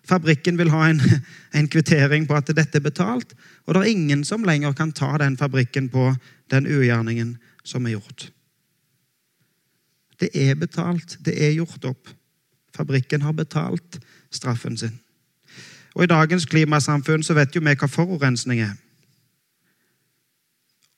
Fabrikken 0.04 0.58
vil 0.60 0.70
ha 0.70 0.84
en, 0.90 1.00
en, 1.56 1.68
kvittering 1.68 2.28
på 2.28 2.36
at 2.36 2.52
dette 2.52 2.78
er 2.78 2.84
betalt, 2.84 3.32
og 3.64 3.74
det 3.74 3.82
er 3.82 3.96
ingen 3.96 4.24
som 4.28 4.44
lenger 4.44 4.76
kan 4.76 4.92
ta 4.92 5.16
den 5.20 5.38
fabrikken 5.40 5.88
på 5.88 6.12
den 6.52 6.68
ugjerningen 6.68 7.34
som 7.64 7.86
er 7.86 7.96
gjort. 7.96 8.28
Det 10.20 10.30
er 10.34 10.54
betalt, 10.54 11.18
det 11.24 11.34
er 11.42 11.56
gjort 11.56 11.84
opp. 11.90 12.10
Fabrikken 12.74 13.22
har 13.22 13.32
betalt 13.32 13.98
straffen 14.30 14.76
sin. 14.78 15.00
Og 15.94 16.04
I 16.04 16.10
dagens 16.10 16.46
klimasamfunn 16.46 17.22
så 17.22 17.34
vet 17.34 17.54
jo 17.54 17.62
vi 17.62 17.74
hva 17.78 17.88
forurensning 17.90 18.60
er. 18.64 18.74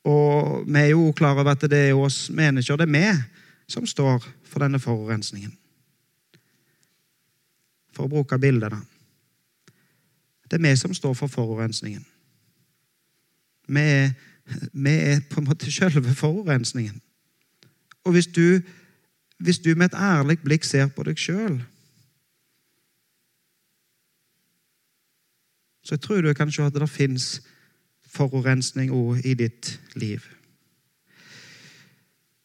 Og 0.07 0.63
vi 0.67 0.81
er 0.81 0.93
jo 0.95 1.11
klar 1.17 1.35
over 1.35 1.51
at 1.53 1.65
det 1.67 1.89
er 1.89 1.99
oss 1.99 2.31
mennesker, 2.31 2.77
det 2.77 2.87
er 2.87 2.93
vi, 2.95 3.23
som 3.69 3.87
står 3.87 4.25
for 4.47 4.63
denne 4.63 4.79
forurensningen. 4.79 5.53
For 7.97 8.07
å 8.07 8.13
bruke 8.13 8.39
bildet, 8.39 8.73
da. 8.73 8.81
Det 10.47 10.61
er 10.61 10.63
vi 10.69 10.77
som 10.79 10.95
står 10.95 11.17
for 11.19 11.33
forurensningen. 11.33 12.05
Vi 13.67 13.83
er, 13.83 14.13
vi 14.73 14.91
er 14.91 15.21
på 15.31 15.41
en 15.41 15.49
måte 15.49 15.73
selve 15.73 16.15
forurensningen. 16.15 17.01
Og 18.05 18.13
hvis 18.13 18.27
du, 18.27 18.61
hvis 19.39 19.59
du 19.59 19.75
med 19.75 19.91
et 19.91 19.99
ærlig 19.99 20.39
blikk 20.45 20.65
ser 20.65 20.87
på 20.87 21.03
deg 21.03 21.19
sjøl 21.19 21.61
Så 25.87 25.95
jeg 25.95 26.01
tror 26.01 26.21
du 26.21 26.33
kan 26.35 26.51
se 26.51 26.65
at 26.67 26.75
det 26.75 26.89
fins 26.91 27.43
forurensning 28.11 28.91
òg 28.91 29.21
i 29.23 29.35
ditt 29.39 29.69
liv. 29.95 30.19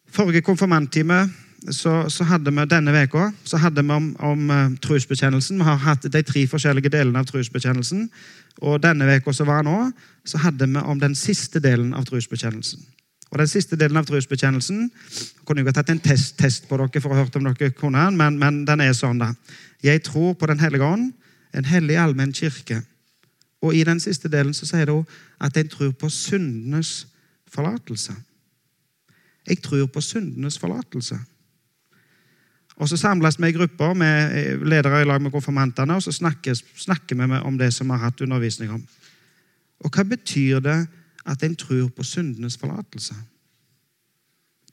Forrige 0.05 0.43
konfirmanttime 0.45 1.23
så, 1.69 2.09
så, 2.09 2.25
hadde 2.25 2.51
vi 2.51 2.63
denne 2.65 2.93
veka, 2.93 3.27
så 3.45 3.57
hadde 3.61 3.83
vi 3.85 3.93
om, 3.93 4.07
om 4.19 4.49
uh, 4.49 4.71
trosbekjennelsen. 4.81 5.59
Vi 5.59 5.67
har 5.67 5.77
hatt 5.83 6.07
de 6.09 6.23
tre 6.25 6.45
forskjellige 6.49 6.89
delene 6.89 7.21
av 7.21 7.27
trosbekjennelsen. 7.29 8.07
Og 8.65 8.81
denne 8.81 9.05
veka 9.05 9.33
som 9.33 9.49
var 9.49 9.61
nå, 9.65 9.91
så 10.25 10.41
hadde 10.41 10.67
vi 10.67 10.81
om 10.81 10.99
den 10.99 11.13
siste 11.15 11.61
delen 11.61 11.93
av 11.93 12.07
trosbekjennelsen. 12.09 12.81
Og 13.31 13.39
den 13.39 13.47
siste 13.47 13.77
delen 13.79 13.99
av 14.01 14.07
trosbekjennelsen 14.09 14.89
kunne 15.45 15.61
jeg 15.61 15.69
ha 15.69 15.75
tatt 15.77 15.91
en 15.93 16.01
test, 16.03 16.35
test, 16.39 16.65
på 16.67 16.79
dere 16.81 17.01
for 17.01 17.13
å 17.13 17.19
ha 17.19 17.23
hørt 17.23 17.37
om 17.39 17.45
dere 17.47 17.71
kunne 17.77 18.07
den, 18.09 18.17
men, 18.19 18.39
men 18.41 18.63
den 18.67 18.83
er 18.83 18.97
sånn, 18.97 19.21
da. 19.21 19.31
Jeg 19.85 20.03
tror 20.05 20.33
på 20.37 20.49
Den 20.49 20.59
hellige 20.59 20.85
ånd, 20.85 21.13
en 21.53 21.67
hellig 21.67 21.97
allmenn 21.99 22.33
kirke. 22.33 22.81
Og 23.61 23.75
i 23.77 23.85
den 23.85 23.99
siste 24.01 24.29
delen 24.31 24.53
så 24.57 24.65
sier 24.65 24.89
hun 24.89 25.05
at 25.39 25.57
en 25.57 25.69
tror 25.69 25.93
på 25.93 26.09
syndenes 26.09 27.05
forlatelse. 27.51 28.15
Jeg 29.47 29.61
tror 29.61 29.87
på 29.93 30.01
syndenes 30.01 30.57
forlatelse. 30.59 31.17
Og 32.81 32.89
Så 32.89 32.97
samles 32.97 33.37
vi 33.37 33.47
i 33.47 33.53
grupper 33.53 33.93
med 33.93 34.37
eh, 34.37 34.61
ledere 34.65 35.01
i 35.01 35.05
lag 35.05 35.21
med 35.21 35.31
konfirmantene, 35.31 35.95
og 35.95 36.03
så 36.03 36.11
snakkes, 36.11 36.63
snakker 36.75 37.15
vi 37.15 37.37
om 37.45 37.57
det 37.57 37.73
som 37.73 37.87
vi 37.87 37.93
har 37.93 38.09
hatt 38.09 38.21
undervisning 38.21 38.71
om. 38.73 38.81
Og 39.85 39.91
hva 39.93 40.03
betyr 40.03 40.59
det 40.59 40.79
at 41.25 41.43
en 41.43 41.55
tror 41.55 41.91
på 41.93 42.03
syndenes 42.03 42.57
forlatelse? 42.57 43.13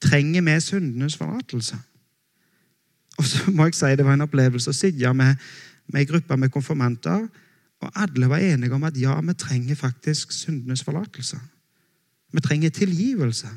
Trenger 0.01 0.43
vi 0.43 0.61
syndenes 0.61 1.17
forlatelse? 1.17 1.77
Og 3.19 3.25
så 3.25 3.51
må 3.51 3.67
jeg 3.67 3.75
si 3.75 3.97
Det 3.97 4.07
var 4.07 4.17
en 4.17 4.25
opplevelse 4.25 4.71
å 4.71 4.77
sitte 4.77 5.13
med, 5.13 5.37
med 5.93 6.01
en 6.01 6.09
gruppe 6.13 6.37
med 6.37 6.53
konfirmanter, 6.55 7.27
og 7.81 7.91
alle 7.95 8.29
var 8.29 8.39
enige 8.43 8.75
om 8.75 8.85
at 8.85 8.97
ja, 8.97 9.21
vi 9.21 9.35
trenger 9.35 9.75
faktisk 9.75 10.33
syndenes 10.33 10.83
forlatelse. 10.83 11.39
Vi 12.33 12.41
trenger 12.41 12.71
tilgivelse. 12.71 13.49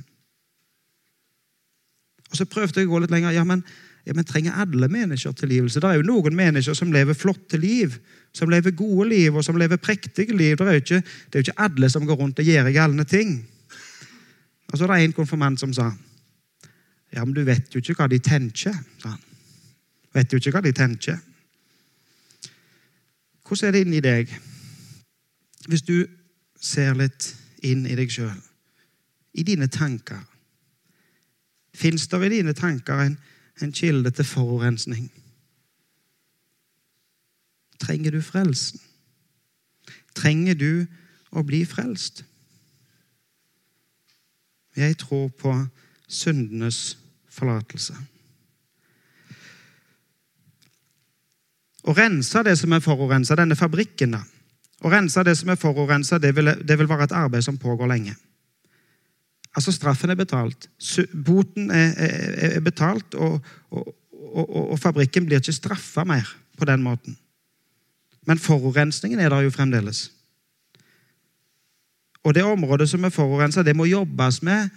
Og 2.31 2.37
Så 2.37 2.45
prøvde 2.45 2.79
jeg 2.79 2.87
å 2.87 2.91
gå 2.91 2.99
litt 2.99 3.11
lenger. 3.11 3.31
ja, 3.31 3.43
men 3.43 3.63
ja, 4.05 4.13
men 4.17 4.25
trenger 4.25 4.57
alle 4.57 4.87
mennesker 4.89 5.31
tilgivelse? 5.37 5.79
Det 5.79 5.89
er 5.89 5.99
jo 5.99 6.07
noen 6.07 6.35
mennesker 6.35 6.73
som 6.77 6.91
lever 6.93 7.17
flotte 7.17 7.59
liv, 7.61 7.97
som 8.33 8.49
lever 8.49 8.73
gode 8.77 9.09
liv 9.09 9.35
og 9.35 9.45
som 9.45 9.57
lever 9.59 9.81
prektige 9.81 10.35
liv. 10.37 10.57
Det 10.57 10.67
er 10.67 10.79
jo 10.79 10.83
ikke, 10.83 11.01
er 11.01 11.37
jo 11.37 11.45
ikke 11.45 11.59
alle 11.61 11.89
som 11.89 12.05
går 12.07 12.19
rundt 12.19 12.39
og 12.39 12.45
gjør 12.45 12.71
galne 12.73 13.05
ting. 13.05 13.35
Og 14.71 14.77
så 14.77 14.87
er 14.87 14.93
det 14.93 15.03
en 15.03 15.19
konfirmant 15.19 15.59
som 15.59 15.73
sa 15.75 15.91
ja, 17.11 17.25
men 17.25 17.33
du 17.35 17.43
vet 17.43 17.73
jo 17.73 17.81
ikke 17.81 17.97
hva 17.99 18.07
de 18.07 18.21
tenker. 18.23 18.75
sa 19.01 19.09
han. 19.09 19.19
Vet 20.15 20.31
jo 20.31 20.39
ikke 20.39 20.53
hva 20.55 20.61
de 20.63 20.71
tenker. 20.71 21.17
Hvordan 23.43 23.67
er 23.67 23.71
det 23.75 23.81
inni 23.83 23.99
deg? 23.99 24.31
Hvis 25.67 25.83
du 25.83 26.05
ser 26.55 26.95
litt 26.95 27.33
inn 27.67 27.83
i 27.85 27.97
deg 27.99 28.11
sjøl, 28.11 28.37
i 29.33 29.43
dine 29.47 29.67
tanker 29.71 30.19
Fins 31.71 32.03
det 32.11 32.19
i 32.25 32.29
dine 32.33 32.51
tanker 32.53 32.99
en 32.99 33.13
en 33.61 33.73
kilde 33.75 34.11
til 34.11 34.25
forurensning. 34.25 35.11
Trenger 37.81 38.11
du 38.11 38.21
frelsen? 38.21 38.79
Trenger 40.15 40.55
du 40.55 40.85
å 41.31 41.43
bli 41.47 41.63
frelst? 41.65 42.23
Jeg 44.75 44.97
tror 45.01 45.29
på 45.35 45.53
syndenes 46.07 46.97
forlatelse. 47.31 47.95
Å 51.81 51.95
rense 51.97 52.43
det 52.45 52.53
som 52.59 52.73
er 52.75 52.83
forurensa, 52.83 53.35
denne 53.39 53.57
fabrikken 53.57 54.13
da. 54.13 54.21
Å 54.81 54.89
rense 54.89 55.23
det 55.25 55.33
som 55.37 55.49
er 55.49 55.59
forurensa, 55.61 56.19
det, 56.21 56.33
det, 56.37 56.77
vil 56.77 56.89
være 56.89 57.09
et 57.09 57.15
arbeid 57.17 57.45
som 57.45 57.57
pågår 57.61 57.89
lenge. 57.89 58.15
Altså, 59.55 59.71
straffen 59.75 60.09
er 60.09 60.15
betalt. 60.15 60.69
Boten 61.25 61.71
er, 61.71 61.91
er, 61.97 62.55
er 62.55 62.63
betalt, 62.63 63.15
og, 63.15 63.41
og, 63.71 63.95
og, 64.11 64.71
og, 64.71 64.79
fabrikken 64.79 65.25
blir 65.27 65.41
ikke 65.41 65.55
straffa 65.55 66.05
mer 66.07 66.29
på 66.57 66.65
den 66.65 66.83
måten. 66.83 67.17
Men 68.27 68.39
forurensningen 68.39 69.19
er 69.19 69.29
der 69.29 69.43
jo 69.47 69.51
fremdeles. 69.51 70.11
Og 72.23 72.35
det 72.35 72.43
området 72.45 72.89
som 72.89 73.03
er 73.03 73.09
forurensa, 73.09 73.63
det 73.63 73.75
må 73.75 73.85
jobbes 73.89 74.41
med. 74.45 74.69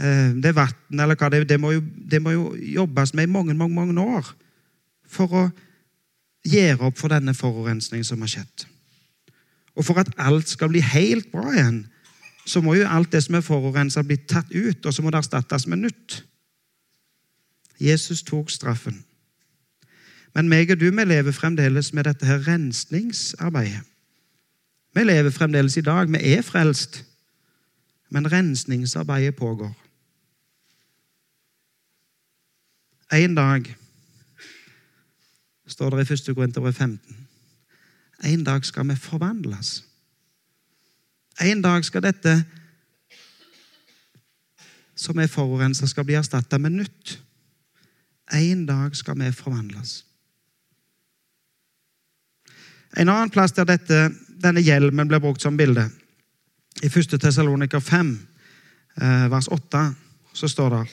Eh, 0.00 0.32
det 0.42 0.54
vann 0.56 1.00
eller 1.00 1.18
hva 1.18 1.28
det, 1.28 1.44
det, 1.50 1.58
må 1.60 1.74
jo, 1.74 1.82
det 1.82 2.22
må 2.22 2.32
jo 2.32 2.44
jobbes 2.56 3.12
med 3.14 3.26
i 3.26 3.32
mange, 3.32 3.54
mange, 3.54 3.74
mange 3.74 4.00
år 4.00 4.30
for 5.12 5.34
å 5.36 5.42
gjøre 6.48 6.88
opp 6.88 6.96
for 6.98 7.12
denne 7.12 7.34
forurensningen 7.36 8.06
som 8.06 8.22
har 8.24 8.30
skjedd. 8.32 8.64
Og 9.76 9.84
for 9.84 10.00
at 10.00 10.08
alt 10.20 10.48
skal 10.48 10.70
bli 10.72 10.80
helt 10.84 11.28
bra 11.32 11.50
igjen, 11.52 11.82
så 12.46 12.60
må 12.60 12.74
jo 12.74 12.88
alt 12.88 13.12
det 13.12 13.22
som 13.24 13.34
er 13.38 13.44
forurensa, 13.46 14.02
bli 14.02 14.16
tatt 14.16 14.50
ut, 14.50 14.86
og 14.86 14.94
så 14.94 15.02
må 15.02 15.10
det 15.10 15.22
erstattes 15.22 15.66
med 15.66 15.84
nytt. 15.84 16.22
Jesus 17.80 18.22
tok 18.22 18.50
straffen. 18.50 19.04
Men 20.34 20.48
meg 20.48 20.70
og 20.72 20.80
du 20.80 20.88
vi 20.90 21.04
lever 21.04 21.32
fremdeles 21.32 21.92
med 21.92 22.04
dette 22.08 22.26
her 22.26 22.42
rensningsarbeidet. 22.46 23.82
Vi 24.94 25.04
lever 25.04 25.30
fremdeles 25.30 25.76
i 25.76 25.84
dag. 25.84 26.08
Vi 26.12 26.34
er 26.34 26.42
frelst. 26.42 27.04
Men 28.10 28.32
rensningsarbeidet 28.32 29.36
pågår. 29.36 29.72
En 33.12 33.34
dag 33.34 33.74
står 35.66 35.90
det 35.90 36.10
i 36.10 36.12
1. 36.12 36.34
Korinterbrev 36.34 36.72
15. 36.72 37.26
En 38.24 38.44
dag 38.44 38.64
skal 38.64 38.88
vi 38.88 38.96
forvandles. 38.96 39.84
En 41.40 41.62
dag 41.62 41.84
skal 41.84 42.04
dette 42.04 42.44
som 45.02 45.18
er 45.18 45.30
forurensa, 45.30 45.86
skal 45.86 46.04
bli 46.06 46.14
erstatta 46.14 46.58
med 46.58 46.76
nytt. 46.76 47.18
En 48.32 48.66
dag 48.66 48.96
skal 48.96 49.18
vi 49.18 49.32
forvandles. 49.32 50.04
En 52.96 53.08
annen 53.08 53.32
plass 53.32 53.54
der 53.56 53.64
dette, 53.64 54.10
denne 54.42 54.60
hjelmen 54.60 55.08
blir 55.08 55.22
brukt 55.22 55.42
som 55.42 55.56
bilde, 55.56 55.88
i 56.82 56.88
1. 56.88 57.18
Tessaloniker 57.20 57.80
5, 57.80 58.12
eh, 59.00 59.30
vers 59.30 59.48
8, 59.48 59.94
så 60.32 60.48
står 60.48 60.70
det 60.70 60.90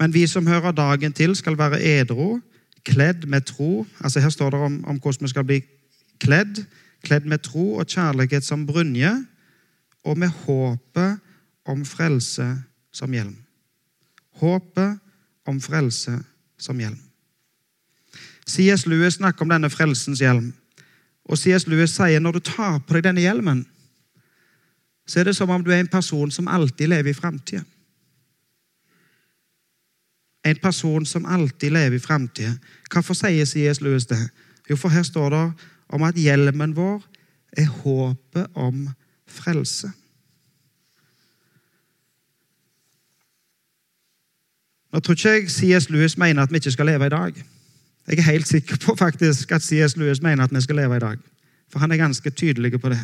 Men 0.00 0.12
vi 0.14 0.26
som 0.26 0.46
hører 0.46 0.72
dagen 0.72 1.12
til, 1.12 1.36
skal 1.36 1.58
være 1.58 1.82
edru, 1.82 2.40
kledd 2.84 3.26
med 3.26 3.42
tro. 3.42 3.86
Altså 4.00 4.20
Her 4.20 4.30
står 4.30 4.50
det 4.50 4.60
om, 4.60 4.84
om 4.84 5.00
hvordan 5.00 5.24
vi 5.24 5.28
skal 5.28 5.44
bli 5.44 5.62
kledd. 6.18 6.64
Kledd 7.04 7.26
med 7.28 7.42
tro 7.44 7.80
og 7.80 7.88
kjærlighet 7.88 8.44
som 8.44 8.66
brynje, 8.68 9.12
og 10.04 10.18
med 10.18 10.28
håpet 10.44 11.20
om 11.68 11.84
frelse 11.84 12.46
som 12.92 13.12
hjelm. 13.12 13.36
Håpet 14.40 14.98
om 15.48 15.60
frelse 15.60 16.18
som 16.58 16.80
hjelm. 16.80 16.98
C.S. 18.46 18.86
Lewis 18.86 19.20
snakker 19.20 19.44
om 19.44 19.52
denne 19.52 19.70
frelsens 19.70 20.20
hjelm. 20.20 20.50
Og 21.30 21.38
C.S. 21.38 21.66
Lewis 21.70 21.94
sier 21.94 22.22
når 22.22 22.38
du 22.38 22.46
tar 22.50 22.80
på 22.80 22.96
deg 22.96 23.06
denne 23.06 23.22
hjelmen, 23.22 23.64
så 25.06 25.20
er 25.20 25.28
det 25.28 25.36
som 25.36 25.50
om 25.50 25.62
du 25.64 25.70
er 25.72 25.82
en 25.82 25.90
person 25.90 26.30
som 26.30 26.48
alltid 26.48 26.90
lever 26.90 27.10
i 27.10 27.16
framtida. 27.16 27.62
En 30.46 30.56
person 30.62 31.06
som 31.06 31.26
alltid 31.26 31.74
lever 31.74 31.98
i 31.98 32.02
framtida. 32.02 32.54
Hvorfor 32.90 33.18
sier 33.18 33.44
C.S. 33.46 33.82
Lewis 33.84 34.08
det? 34.08 34.22
Jo, 34.70 34.78
for 34.78 34.88
her 34.88 35.02
står 35.02 35.30
det 35.34 35.44
om 35.90 36.04
at 36.06 36.18
hjelmen 36.18 36.74
vår 36.76 37.02
er 37.58 37.70
håpet 37.82 38.46
om 38.54 38.86
frelse. 39.30 39.90
Nå 44.90 45.00
tror 45.00 45.14
ikke 45.14 45.34
jeg 45.36 45.50
C.S. 45.50 45.90
Lewis 45.90 46.16
mener 46.18 46.42
at 46.42 46.50
vi 46.50 46.58
ikke 46.58 46.74
skal 46.74 46.86
leve 46.90 47.06
i 47.06 47.12
dag. 47.14 47.42
Jeg 48.08 48.18
er 48.18 48.32
helt 48.32 48.48
sikker 48.48 48.78
på 48.82 48.96
faktisk 48.98 49.52
at 49.52 49.62
C.S. 49.62 49.96
Lewis 49.96 50.22
mener 50.22 50.44
at 50.44 50.54
vi 50.54 50.60
skal 50.60 50.76
leve 50.76 50.96
i 50.96 51.02
dag. 51.02 51.18
For 51.70 51.78
han 51.78 51.92
er 51.92 51.96
ganske 51.96 52.30
tydelig 52.30 52.80
på 52.80 52.88
det. 52.88 53.00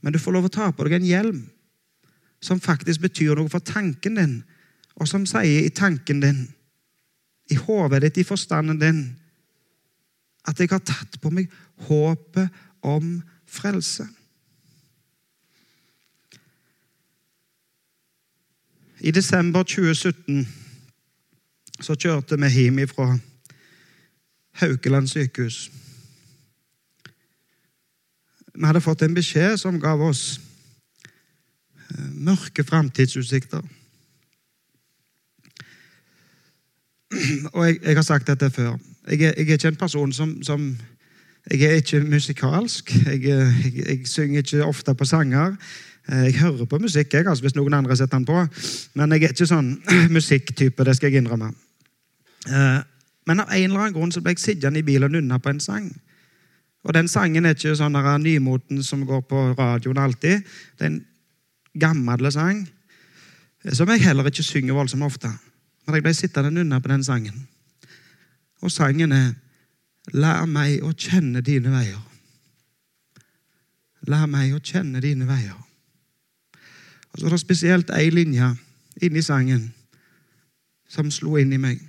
Men 0.00 0.12
du 0.12 0.18
får 0.18 0.32
lov 0.32 0.46
å 0.46 0.52
ta 0.54 0.70
på 0.70 0.86
deg 0.86 1.00
en 1.00 1.08
hjelm 1.08 1.40
som 2.40 2.60
faktisk 2.60 3.02
betyr 3.04 3.34
noe 3.36 3.50
for 3.52 3.60
tanken 3.60 4.16
din, 4.16 4.36
og 4.96 5.08
som 5.08 5.26
sier 5.28 5.66
i 5.66 5.72
tanken 5.74 6.22
din, 6.22 6.38
i 7.50 7.58
hodet 7.58 8.00
ditt, 8.04 8.22
i 8.22 8.24
forstanden 8.24 8.78
din, 8.80 9.02
at 10.50 10.60
jeg 10.60 10.70
har 10.72 10.82
tatt 10.82 11.20
på 11.22 11.30
meg 11.32 11.50
håpet 11.86 12.50
om 12.86 13.20
frelse. 13.50 14.06
I 19.00 19.10
desember 19.16 19.62
2017 19.64 20.48
så 21.80 21.96
kjørte 21.96 22.36
vi 22.36 22.48
hjem 22.52 22.82
fra 22.88 23.14
Haukeland 24.60 25.08
sykehus. 25.08 25.70
Vi 28.54 28.66
hadde 28.66 28.82
fått 28.84 29.02
en 29.06 29.16
beskjed 29.16 29.56
som 29.62 29.80
gav 29.80 30.02
oss 30.04 30.40
eh, 31.88 32.10
mørke 32.12 32.64
framtidsutsikter. 32.66 33.62
Og 37.54 37.64
jeg, 37.66 37.80
jeg, 37.82 37.96
har 37.96 38.04
sagt 38.06 38.28
dette 38.28 38.50
før. 38.52 38.76
Jeg 39.10 39.20
er, 39.20 39.34
jeg 39.36 39.48
er 39.48 39.58
ikke 39.58 39.68
en 39.68 39.76
person 39.76 40.12
som, 40.12 40.42
som, 40.42 40.76
Jeg 41.50 41.62
er 41.62 41.80
ikke 41.80 42.00
musikalsk. 42.00 42.92
Jeg, 43.06 43.22
jeg, 43.24 43.86
jeg, 43.88 44.06
synger 44.06 44.38
ikke 44.38 44.64
ofte 44.64 44.94
på 44.94 45.04
sanger. 45.04 45.56
Eh, 46.08 46.24
jeg 46.24 46.34
hører 46.40 46.64
på 46.64 46.78
musikk 46.78 47.14
jeg, 47.14 47.26
altså, 47.26 47.42
hvis 47.42 47.56
noen 47.56 47.74
andre 47.74 47.96
setter 47.96 48.18
den 48.18 48.26
på, 48.26 48.44
men 48.94 49.12
jeg 49.12 49.24
er 49.24 49.34
ikke 49.34 49.46
sånn 49.46 49.72
musikktype. 50.16 50.84
det 50.84 50.96
skal 50.96 51.10
jeg 51.10 51.24
innrømme. 51.24 51.50
Eh, 52.46 52.78
men 53.26 53.42
av 53.42 53.50
en 53.50 53.64
eller 53.64 53.80
annen 53.80 53.96
grunn 53.96 54.12
så 54.12 54.22
ble 54.22 54.36
jeg 54.36 54.44
sittende 54.44 54.78
i 54.78 54.86
bilen 54.86 55.10
og 55.10 55.16
nunne 55.18 55.38
på 55.42 55.50
en 55.50 55.60
sang. 55.60 55.90
Og 56.84 56.94
den 56.96 57.08
sangen 57.08 57.46
er 57.46 57.56
ikke 57.56 57.76
sånn 57.76 57.98
nymoten 58.22 58.82
som 58.82 59.04
går 59.06 59.26
på 59.28 59.42
radioen 59.58 59.98
alltid. 59.98 60.46
Det 60.78 60.86
er 60.86 60.92
en 60.94 61.02
gammel 61.78 62.30
sang 62.32 62.64
som 63.72 63.90
jeg 63.92 64.06
heller 64.06 64.30
ikke 64.30 64.46
synger 64.46 64.78
voldsomt 64.78 65.04
ofte. 65.04 65.28
Men 65.86 65.98
jeg 65.98 66.04
ble 66.06 66.14
sittende 66.16 66.54
nunne 66.54 66.80
på 66.80 66.88
den 66.88 67.04
sangen. 67.04 67.46
Og 68.60 68.70
sangen 68.70 69.12
er 69.12 69.34
'Lær 70.12 70.46
meg 70.46 70.82
å 70.82 70.92
kjenne 70.92 71.40
dine 71.40 71.70
veier'. 71.70 72.06
Lær 74.08 74.26
meg 74.26 74.54
å 74.54 74.60
kjenne 74.64 75.00
dine 75.00 75.26
veier. 75.28 75.58
Og 77.12 77.18
så 77.18 77.26
er 77.26 77.30
det 77.30 77.40
spesielt 77.40 77.90
ei 77.90 78.10
linje 78.10 78.56
inni 79.02 79.22
sangen 79.22 79.74
som 80.88 81.10
slo 81.10 81.36
inn 81.36 81.52
i 81.52 81.60
meg. 81.60 81.80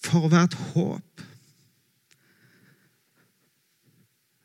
For 0.00 0.28
hvert 0.28 0.54
håp 0.72 1.24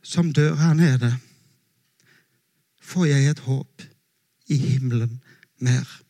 som 0.05 0.33
dør 0.33 0.55
her 0.55 0.73
nede, 0.77 1.15
får 2.81 3.05
jeg 3.05 3.29
et 3.29 3.39
håp 3.47 3.85
i 4.53 4.57
himmelen 4.57 5.21
mer. 5.57 6.04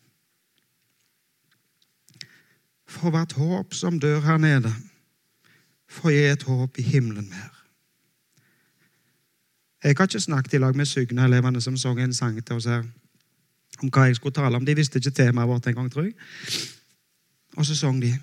For 2.96 3.12
hvert 3.12 3.36
håp 3.36 3.74
som 3.74 4.00
dør 4.00 4.20
her 4.24 4.38
nede, 4.38 4.72
får 5.88 6.10
jeg 6.10 6.32
et 6.32 6.44
håp 6.44 6.78
i 6.80 6.82
himmelen 6.82 7.30
mer. 7.30 7.52
Jeg 9.84 9.96
har 9.98 10.08
ikke 10.08 10.20
snakket 10.20 10.54
i 10.54 10.58
lag 10.58 10.76
med 10.76 10.86
Sygna-elevene 10.86 11.62
som 11.62 11.78
sang 11.78 12.00
en 12.02 12.14
sang 12.14 12.40
til 12.46 12.56
oss 12.56 12.66
her 12.66 12.86
om 13.84 13.92
hva 13.92 14.08
jeg 14.08 14.16
skulle 14.16 14.34
tale 14.34 14.58
om. 14.58 14.66
De 14.66 14.76
visste 14.76 14.98
ikke 14.98 15.12
temaet 15.12 15.50
vårt 15.50 15.68
engang, 15.68 15.92
tror 15.92 16.08
jeg. 16.08 16.16
Og 17.58 17.66
så 17.66 17.76
sang 17.76 18.02
de 18.02 18.16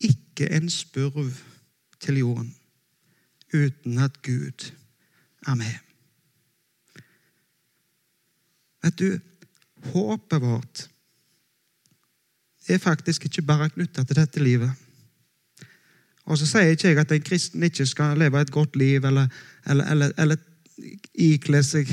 Ikke 0.00 0.48
en 0.56 0.70
spurv 0.70 1.28
til 2.00 2.18
jorden 2.18 2.54
uten 3.54 3.98
at 3.98 4.22
Gud 4.22 4.72
er 5.46 5.54
med. 5.54 5.74
Vet 8.82 8.98
du, 8.98 9.18
håpet 9.92 10.40
vårt 10.40 10.90
er 12.74 12.78
faktisk 12.78 13.24
ikke 13.24 13.42
bare 13.42 13.70
knytta 13.70 14.04
til 14.04 14.16
dette 14.16 14.42
livet. 14.42 14.70
Og 16.30 16.38
så 16.38 16.46
sier 16.46 16.74
ikke 16.74 16.88
jeg 16.88 16.98
at 17.02 17.12
en 17.12 17.24
kristen 17.26 17.62
ikke 17.66 17.86
skal 17.86 18.18
leve 18.18 18.40
et 18.40 18.52
godt 18.54 18.76
liv 18.76 19.04
eller, 19.04 19.26
eller, 19.66 19.84
eller, 19.90 20.12
eller 20.18 20.36
ikle 21.14 21.62
seg 21.66 21.90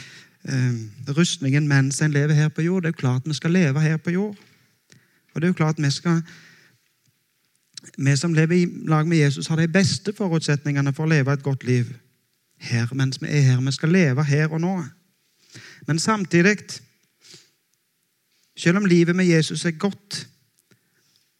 eh, 0.50 0.76
rustningen 1.16 1.66
mens 1.68 2.02
en 2.02 2.14
lever 2.14 2.34
her 2.34 2.48
på 2.48 2.62
jord. 2.62 2.82
Det 2.82 2.92
er 2.92 2.94
jo 2.96 3.00
klart 3.00 3.26
vi 3.26 3.34
skal 3.34 3.56
leve 3.56 3.80
her 3.80 3.96
på 3.96 4.14
jord. 4.14 4.36
Og 5.34 5.40
det 5.40 5.48
er 5.48 5.54
jo 5.54 5.58
klart 5.62 5.82
vi 5.82 5.90
skal 5.90 6.22
Vi 7.96 8.16
som 8.16 8.34
lever 8.34 8.54
i 8.54 8.66
lag 8.86 9.06
med 9.08 9.18
Jesus, 9.18 9.46
har 9.46 9.56
de 9.56 9.68
beste 9.68 10.12
forutsetningene 10.12 10.92
for 10.92 11.06
å 11.06 11.08
leve 11.08 11.32
et 11.32 11.42
godt 11.42 11.64
liv 11.64 11.88
her 12.60 12.90
mens 12.92 13.22
vi 13.22 13.26
er 13.26 13.40
her. 13.40 13.60
Vi 13.60 13.72
skal 13.72 13.88
leve 13.88 14.24
her 14.24 14.52
og 14.52 14.60
nå. 14.60 14.74
Men 15.86 15.98
samtidig, 15.98 16.58
selv 18.60 18.76
om 18.76 18.84
livet 18.84 19.16
med 19.16 19.24
Jesus 19.24 19.64
er 19.64 19.70
godt, 19.70 20.28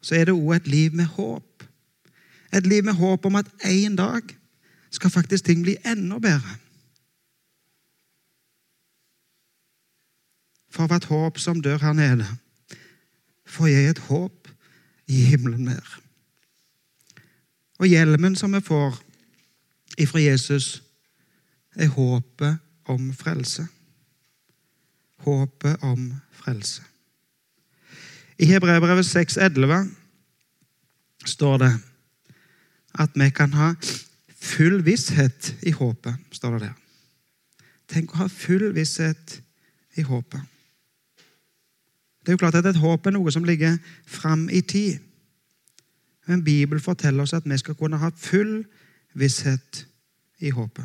så 0.00 0.14
er 0.16 0.24
det 0.24 0.34
òg 0.34 0.54
et 0.56 0.68
liv 0.72 0.94
med 0.96 1.04
håp. 1.04 1.64
Et 2.56 2.66
liv 2.66 2.84
med 2.84 2.96
håp 2.96 3.26
om 3.28 3.36
at 3.36 3.46
en 3.68 3.96
dag 3.96 4.22
skal 4.90 5.10
faktisk 5.10 5.44
ting 5.44 5.62
bli 5.62 5.76
enda 5.84 6.18
bedre. 6.18 6.56
For 10.70 10.86
hvert 10.86 11.04
håp 11.04 11.38
som 11.38 11.60
dør 11.60 11.78
her 11.82 11.92
nede, 11.92 12.26
får 13.46 13.66
jeg 13.66 13.90
et 13.90 13.98
håp 14.08 14.48
i 15.06 15.24
himmelen 15.28 15.64
mer. 15.64 16.00
Og 17.78 17.86
hjelmen 17.86 18.36
som 18.36 18.54
vi 18.54 18.60
får 18.64 18.96
ifra 19.98 20.20
Jesus, 20.20 20.82
er 21.76 21.86
håpet 21.86 22.58
om 22.84 23.12
frelse. 23.14 23.66
Håpet 25.16 25.76
om 25.82 26.14
frelse. 26.32 26.89
I 28.40 28.46
Hebreabrevet 28.48 29.04
6,11 29.04 29.88
står 31.28 31.58
det 31.60 31.72
at 32.98 33.10
vi 33.14 33.28
kan 33.30 33.52
ha 33.52 33.74
full 34.40 34.80
visshet 34.84 35.56
i 35.62 35.70
håpet, 35.76 36.14
står 36.32 36.56
det 36.56 36.60
der. 36.70 36.78
Tenk 37.92 38.14
å 38.14 38.22
ha 38.22 38.28
full 38.32 38.70
visshet 38.74 39.36
i 40.00 40.06
håpet. 40.06 40.40
Det 42.20 42.32
er 42.32 42.38
jo 42.38 42.40
klart 42.40 42.56
at 42.60 42.66
Et 42.66 42.80
håp 42.80 43.06
er 43.06 43.16
noe 43.16 43.32
som 43.32 43.44
ligger 43.44 43.76
fram 44.06 44.48
i 44.48 44.60
tid. 44.60 44.98
Men 46.26 46.44
Bibelen 46.44 46.82
forteller 46.82 47.22
oss 47.22 47.34
at 47.36 47.44
vi 47.44 47.58
skal 47.58 47.74
kunne 47.74 48.00
ha 48.00 48.10
full 48.16 48.64
visshet 49.12 49.86
i 50.38 50.50
håpet. 50.50 50.84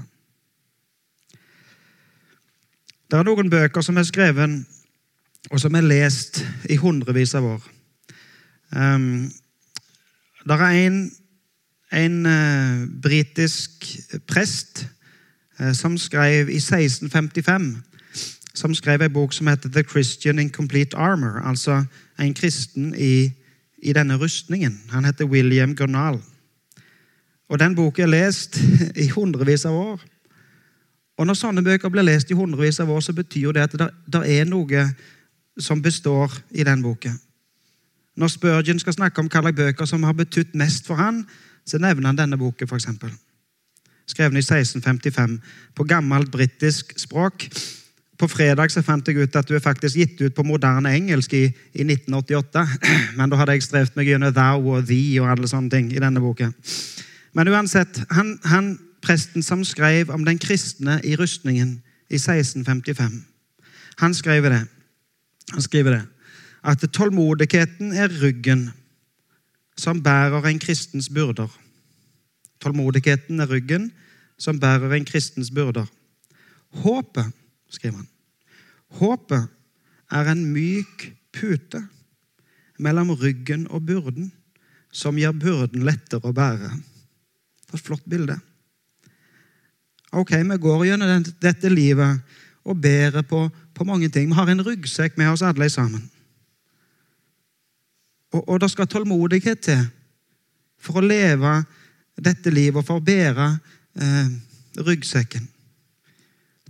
Det 3.12 3.20
er 3.20 3.24
noen 3.24 3.50
bøker 3.50 3.82
som 3.82 3.98
er 3.98 4.04
skrevet, 4.04 4.66
og 5.52 5.60
som 5.62 5.76
er 5.76 5.86
lest 5.86 6.42
i 6.70 6.78
hundrevis 6.82 7.36
av 7.36 7.46
år. 7.46 7.66
Um, 8.76 9.32
der 10.48 10.62
er 10.62 10.88
en, 10.88 11.12
en 11.94 12.26
uh, 12.26 12.88
britisk 13.02 13.86
prest 14.28 14.88
uh, 15.60 15.74
som 15.74 15.98
skrev 15.98 16.50
i 16.50 16.58
1655 16.62 17.76
som 18.56 18.76
skrev 18.76 19.02
en 19.02 19.14
bok 19.14 19.34
som 19.34 19.48
heter 19.48 19.70
'The 19.70 19.84
Christian 19.84 20.40
in 20.40 20.50
Complete 20.50 20.98
Armor'. 20.98 21.48
Altså 21.50 21.84
en 22.20 22.34
kristen 22.34 22.96
i, 22.98 23.32
i 23.78 23.94
denne 23.94 24.18
rustningen. 24.18 24.82
Han 24.90 25.06
heter 25.06 25.26
William 25.26 25.76
Gurnal. 25.76 26.22
Og 27.50 27.60
Den 27.60 27.76
boka 27.76 28.02
er 28.02 28.06
lest 28.06 28.60
i 29.06 29.08
hundrevis 29.08 29.66
av 29.66 29.74
år. 29.74 30.02
Og 31.18 31.28
Når 31.28 31.34
sånne 31.34 31.64
bøker 31.64 31.90
blir 31.90 32.04
lest 32.04 32.32
i 32.32 32.34
hundrevis 32.34 32.80
av 32.80 32.90
år, 32.90 33.00
så 33.00 33.14
betyr 33.14 33.52
det 33.52 33.62
at 33.62 33.72
det, 34.14 34.40
er 34.40 34.44
noe 34.46 34.90
som 35.58 35.82
består 35.82 36.32
i 36.52 36.64
den 36.64 36.82
boka. 36.84 37.12
Når 38.16 38.28
Spurgeon 38.28 38.80
skal 38.80 38.94
snakke 38.94 39.20
om 39.20 39.30
hvilke 39.32 39.54
bøker 39.54 39.86
som 39.86 40.04
har 40.04 40.14
betydd 40.14 40.56
mest 40.56 40.88
for 40.88 40.96
han, 40.96 41.26
så 41.66 41.78
nevner 41.78 42.08
han 42.08 42.18
denne 42.18 42.38
boka, 42.38 42.66
f.eks. 42.66 42.88
Skrevet 44.08 44.38
i 44.38 44.44
1655 44.44 45.40
på 45.76 45.84
gammelt 45.84 46.32
britisk 46.32 46.94
språk. 47.00 47.48
På 48.18 48.28
fredag 48.32 48.72
så 48.72 48.84
fant 48.86 49.08
jeg 49.08 49.18
ut 49.18 49.36
at 49.36 49.48
du 49.48 49.56
er 49.56 49.64
faktisk 49.64 49.98
gitt 49.98 50.22
ut 50.22 50.36
på 50.36 50.46
moderne 50.48 50.94
engelsk 50.96 51.34
i, 51.34 51.46
i 51.74 51.84
1988. 51.84 52.68
Men 53.18 53.32
da 53.32 53.40
hadde 53.42 53.58
jeg 53.58 53.66
strevd 53.66 53.98
meg 53.98 54.08
gjennom 54.08 54.36
thou 54.36 54.76
og 54.76 54.86
thee 54.88 55.20
og 55.20 55.34
alle 55.34 55.50
sånne 55.52 55.74
ting 55.74 55.90
i 55.92 56.00
denne 56.00 56.24
boka. 56.24 56.52
Men 57.36 57.52
uansett, 57.52 58.00
han, 58.16 58.38
han, 58.48 58.76
presten 59.06 59.44
som 59.46 59.60
skrev 59.62 60.10
om 60.10 60.24
den 60.26 60.40
kristne 60.42 60.96
i 61.06 61.12
rustningen 61.14 61.76
i 62.10 62.18
1655, 62.18 63.20
han 64.02 64.16
skrev 64.18 64.48
det. 64.50 64.64
Han 65.56 65.64
skriver 65.64 65.96
det. 65.96 66.04
At 66.66 66.84
tålmodigheten 66.94 67.94
er 67.94 68.12
ryggen 68.22 68.68
som 69.80 70.02
bærer 70.04 70.48
en 70.50 70.60
kristens 70.60 71.08
byrder. 71.10 71.48
Tålmodigheten 72.60 73.40
er 73.40 73.52
ryggen 73.52 73.92
som 74.38 74.60
bærer 74.60 74.98
en 74.98 75.08
kristens 75.08 75.52
byrder. 75.52 75.86
Håpet, 76.84 77.32
skriver 77.72 78.02
han, 78.02 78.08
håpet 79.00 79.48
er 80.12 80.32
en 80.32 80.44
myk 80.52 81.06
pute 81.36 81.86
mellom 82.80 83.14
ryggen 83.16 83.68
og 83.72 83.86
byrden 83.88 84.32
som 84.92 85.20
gjør 85.20 85.40
byrden 85.40 85.86
lettere 85.88 86.32
å 86.32 86.36
bære. 86.36 86.72
For 87.70 87.80
et 87.80 87.86
flott 87.86 88.04
bilde. 88.10 88.36
Ok, 90.16 90.32
Vi 90.32 90.58
går 90.58 90.86
gjennom 90.86 91.24
dette 91.44 91.70
livet 91.70 92.20
og 92.66 92.82
bærer 92.82 93.24
på, 93.24 93.50
på, 93.76 93.84
mange 93.84 94.10
ting. 94.10 94.30
Vi 94.30 94.38
har 94.38 94.50
en 94.50 94.64
ryggsekk 94.66 95.18
med 95.18 95.30
oss 95.34 95.44
alle 95.46 95.70
sammen. 95.70 96.04
Og, 98.34 98.42
og 98.50 98.62
det 98.62 98.72
skal 98.72 98.88
tålmodighet 98.88 99.62
til 99.68 99.84
for 100.82 101.00
å 101.00 101.06
leve 101.06 101.58
dette 102.16 102.52
livet 102.54 102.80
og 102.80 102.88
for 102.88 103.02
å 103.02 103.06
bære 103.06 103.48
eh, 104.00 104.32
ryggsekken. 104.86 105.48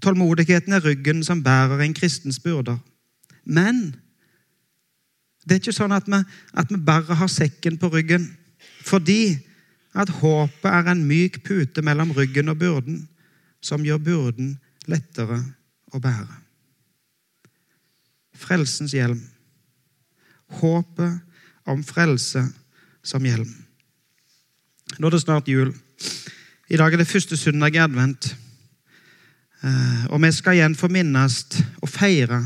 Tålmodigheten 0.01 0.75
er 0.75 0.83
ryggen 0.83 1.23
som 1.23 1.43
bærer 1.43 1.81
en 1.81 1.95
kristens 1.95 2.39
byrder. 2.43 2.77
Men 3.45 3.95
det 5.45 5.55
er 5.55 5.61
ikke 5.61 5.77
sånn 5.77 5.93
at 5.95 6.07
vi, 6.09 6.19
at 6.57 6.71
vi 6.71 6.79
bare 6.81 7.17
har 7.17 7.31
sekken 7.31 7.77
på 7.81 7.89
ryggen. 7.93 8.27
Fordi 8.85 9.37
at 9.95 10.11
håpet 10.19 10.69
er 10.69 10.89
en 10.91 11.05
myk 11.07 11.39
pute 11.45 11.81
mellom 11.85 12.11
ryggen 12.17 12.51
og 12.51 12.59
byrden, 12.59 13.05
som 13.63 13.85
gjør 13.85 14.01
byrden 14.03 14.55
lettere 14.91 15.39
å 15.93 16.01
bære. 16.01 16.44
Frelsens 18.35 18.93
hjelm. 18.93 19.21
Håpet 20.59 21.21
om 21.65 21.83
frelse 21.83 22.43
som 23.05 23.25
hjelm. 23.25 23.49
Nå 24.99 25.07
er 25.07 25.15
det 25.15 25.23
snart 25.23 25.49
jul. 25.49 25.73
I 26.69 26.77
dag 26.77 26.93
er 26.93 27.01
det 27.01 27.09
første 27.09 27.37
søndag 27.37 27.75
i 27.75 27.81
advent. 27.81 28.31
Eh, 29.65 30.05
og 30.13 30.21
vi 30.21 30.31
skal 30.33 30.57
igjen 30.57 30.77
få 30.77 30.89
minnes 30.93 31.41
og 31.81 31.89
feire 31.89 32.41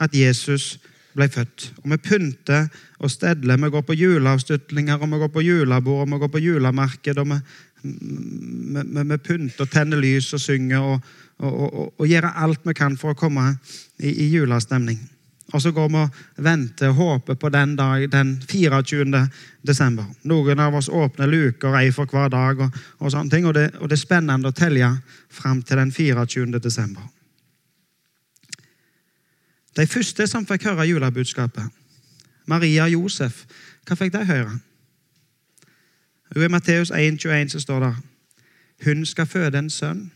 at 0.00 0.14
Jesus 0.16 0.78
ble 1.16 1.28
født. 1.28 1.70
Og 1.82 1.90
vi 1.92 1.98
pynter 2.04 2.68
og 3.00 3.10
stedler. 3.10 3.58
Vi 3.60 3.70
går 3.70 3.84
på 3.86 3.96
juleavslutninger, 3.98 5.00
og 5.00 5.10
vi 5.12 5.22
går 5.22 5.32
på 5.34 5.44
julebord, 5.44 6.06
og 6.06 6.12
vi 6.12 6.20
går 6.22 6.32
på 6.32 6.42
julemarked. 6.44 7.18
og 7.18 7.28
vi, 7.28 7.38
vi, 7.82 9.04
vi 9.12 9.16
pynter 9.16 9.64
og 9.64 9.70
tenner 9.70 10.00
lys 10.00 10.32
og 10.36 10.40
synger 10.40 10.80
og, 10.80 11.00
og, 11.38 11.54
og, 11.60 11.94
og, 11.98 12.06
gjør 12.08 12.28
alt 12.34 12.60
vi 12.64 12.76
kan 12.76 12.96
for 13.00 13.14
å 13.14 13.18
komme 13.18 13.54
i, 13.98 14.12
i 14.12 14.28
julestemning. 14.34 15.00
Og 15.52 15.62
så 15.62 15.72
går 15.74 15.88
vi 15.88 15.98
og 15.98 16.44
venter 16.44 16.88
og 16.88 16.94
håper 16.94 17.34
på 17.34 17.48
den 17.48 17.76
dag, 17.76 18.12
den 18.12 18.42
24. 18.48 19.28
desember. 19.66 20.04
Noen 20.22 20.60
av 20.60 20.74
oss 20.74 20.88
åpner 20.88 21.26
luker, 21.26 21.74
ei 21.74 21.90
for 21.92 22.06
hver 22.06 22.30
dag, 22.30 22.60
og, 22.60 22.76
og 22.98 23.10
sånne 23.10 23.30
ting, 23.30 23.46
og 23.46 23.54
det, 23.54 23.70
og 23.80 23.90
det 23.90 23.98
er 23.98 24.04
spennende 24.04 24.52
å 24.52 24.56
telle 24.56 24.92
fram 25.30 25.62
til 25.62 25.82
den 25.82 25.90
24. 25.92 26.60
desember. 26.62 27.02
De 29.76 29.86
første 29.86 30.26
som 30.26 30.46
fikk 30.46 30.68
høre 30.70 30.86
julebudskapet, 30.86 31.66
Maria 32.46 32.86
og 32.86 32.94
Josef, 32.94 33.44
hva 33.86 33.96
fikk 33.98 34.14
de 34.14 34.24
høre? 34.26 34.58
I 36.36 36.48
Matteus 36.48 36.90
1,21 36.94 37.48
så 37.56 37.60
står 37.60 37.80
det 37.84 37.94
hun 38.84 39.06
skal 39.06 39.26
føde 39.26 39.58
en 39.58 39.70
sønn, 39.70 40.12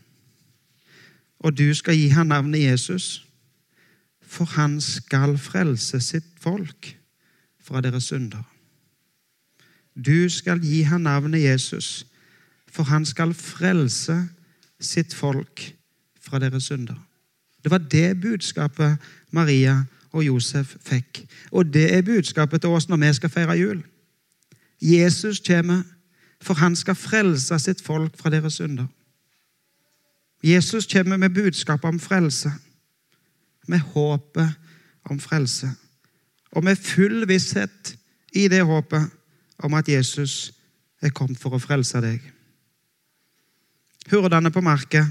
og 1.39 1.57
du 1.57 1.73
skal 1.73 1.95
gi 1.95 2.07
ham 2.09 2.27
navnet 2.27 2.63
Jesus, 2.63 3.24
for 4.27 4.45
han 4.45 4.81
skal 4.81 5.37
frelse 5.37 6.01
sitt 6.01 6.27
folk 6.41 6.97
fra 7.63 7.81
deres 7.81 8.03
synder. 8.11 8.43
Du 9.95 10.29
skal 10.29 10.59
gi 10.59 10.81
ham 10.81 11.01
navnet 11.01 11.43
Jesus, 11.43 12.05
for 12.67 12.83
han 12.83 13.05
skal 13.05 13.33
frelse 13.33 14.17
sitt 14.79 15.13
folk 15.13 15.75
fra 16.21 16.39
deres 16.39 16.63
synder. 16.63 16.97
Det 17.63 17.71
var 17.71 17.77
det 17.77 18.21
budskapet 18.21 18.97
Maria 19.31 19.83
og 20.11 20.25
Josef 20.25 20.75
fikk. 20.85 21.25
Og 21.51 21.73
det 21.73 21.93
er 21.95 22.01
budskapet 22.01 22.61
til 22.61 22.69
oss 22.69 22.89
når 22.89 22.97
vi 22.97 23.13
skal 23.13 23.29
feire 23.29 23.57
jul. 23.57 23.83
Jesus 24.81 25.41
kommer, 25.47 25.81
for 26.41 26.53
han 26.53 26.75
skal 26.75 26.95
frelse 26.95 27.59
sitt 27.59 27.81
folk 27.81 28.17
fra 28.19 28.29
deres 28.29 28.53
synder. 28.53 28.85
Jesus 30.43 30.85
kommer 30.85 31.17
med 31.17 31.29
budskapet 31.29 31.87
om 31.87 31.99
frelse, 31.99 32.51
med 33.67 33.79
håpet 33.93 34.55
om 35.09 35.19
frelse. 35.19 35.69
Og 36.55 36.63
med 36.63 36.79
full 36.79 37.27
visshet 37.27 37.95
i 38.35 38.47
det 38.47 38.63
håpet 38.65 39.09
om 39.63 39.73
at 39.73 39.89
Jesus 39.89 40.53
er 41.01 41.13
kommet 41.15 41.39
for 41.39 41.55
å 41.55 41.61
frelse 41.61 42.01
deg. 42.03 42.19
Hurdene 44.11 44.51
på 44.53 44.61
marka, 44.61 45.05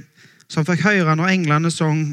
som 0.49 0.67
fikk 0.67 0.85
høre 0.85 1.17
når 1.17 1.33
englene 1.35 1.71
sang 1.73 2.05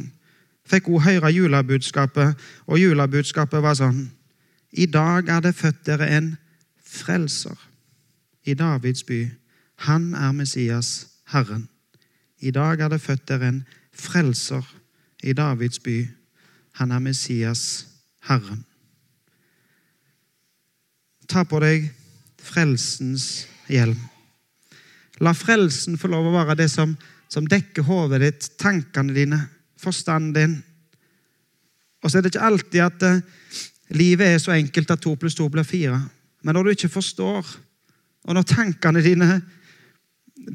fikk 0.69 0.87
hun 0.87 1.03
høre 1.03 1.31
julebudskapet, 1.33 2.37
og 2.67 2.79
julebudskapet 2.79 3.63
var 3.63 3.77
sånn 3.77 4.05
I 4.71 4.87
dag 4.87 5.27
er 5.29 5.41
det 5.43 5.55
født 5.57 5.83
dere 5.85 6.07
en 6.15 6.29
frelser 6.79 7.57
i 8.47 8.55
Davids 8.55 9.03
by. 9.03 9.25
Han 9.87 10.13
er 10.15 10.31
Messias, 10.31 11.07
Herren. 11.27 11.67
I 12.39 12.51
dag 12.51 12.79
er 12.79 12.89
det 12.89 13.01
født 13.01 13.27
dere 13.27 13.49
en 13.49 13.63
frelser 13.91 14.63
i 15.23 15.33
Davids 15.33 15.79
by. 15.83 16.05
Han 16.79 16.91
er 16.91 17.03
Messias, 17.03 17.85
Herren. 18.27 18.63
Ta 21.27 21.43
på 21.47 21.59
deg 21.63 21.89
frelsens 22.41 23.45
hjelm. 23.71 23.99
La 25.21 25.33
frelsen 25.37 25.99
få 26.01 26.09
lov 26.11 26.29
å 26.29 26.33
være 26.33 26.57
det 26.63 26.69
som, 26.73 26.95
som 27.29 27.47
dekker 27.47 27.85
hodet 27.85 28.21
ditt, 28.23 28.49
tankene 28.59 29.13
dine, 29.15 29.39
forstanden 29.79 30.33
din. 30.35 30.55
Og 32.01 32.09
så 32.09 32.17
er 32.17 32.25
det 32.25 32.33
ikke 32.33 32.47
alltid 32.47 32.81
at 32.83 33.05
uh, 33.05 33.21
livet 33.93 34.33
er 34.33 34.41
så 34.41 34.55
enkelt 34.55 34.91
at 34.91 35.03
to 35.03 35.13
pluss 35.19 35.37
to 35.37 35.47
blir 35.51 35.67
fire. 35.67 35.99
Men 36.41 36.57
når 36.57 36.63
du 36.63 36.73
ikke 36.73 36.95
forstår, 36.95 37.45
og 38.25 38.37
når 38.37 38.47
tankene 38.49 39.03
dine 39.05 39.29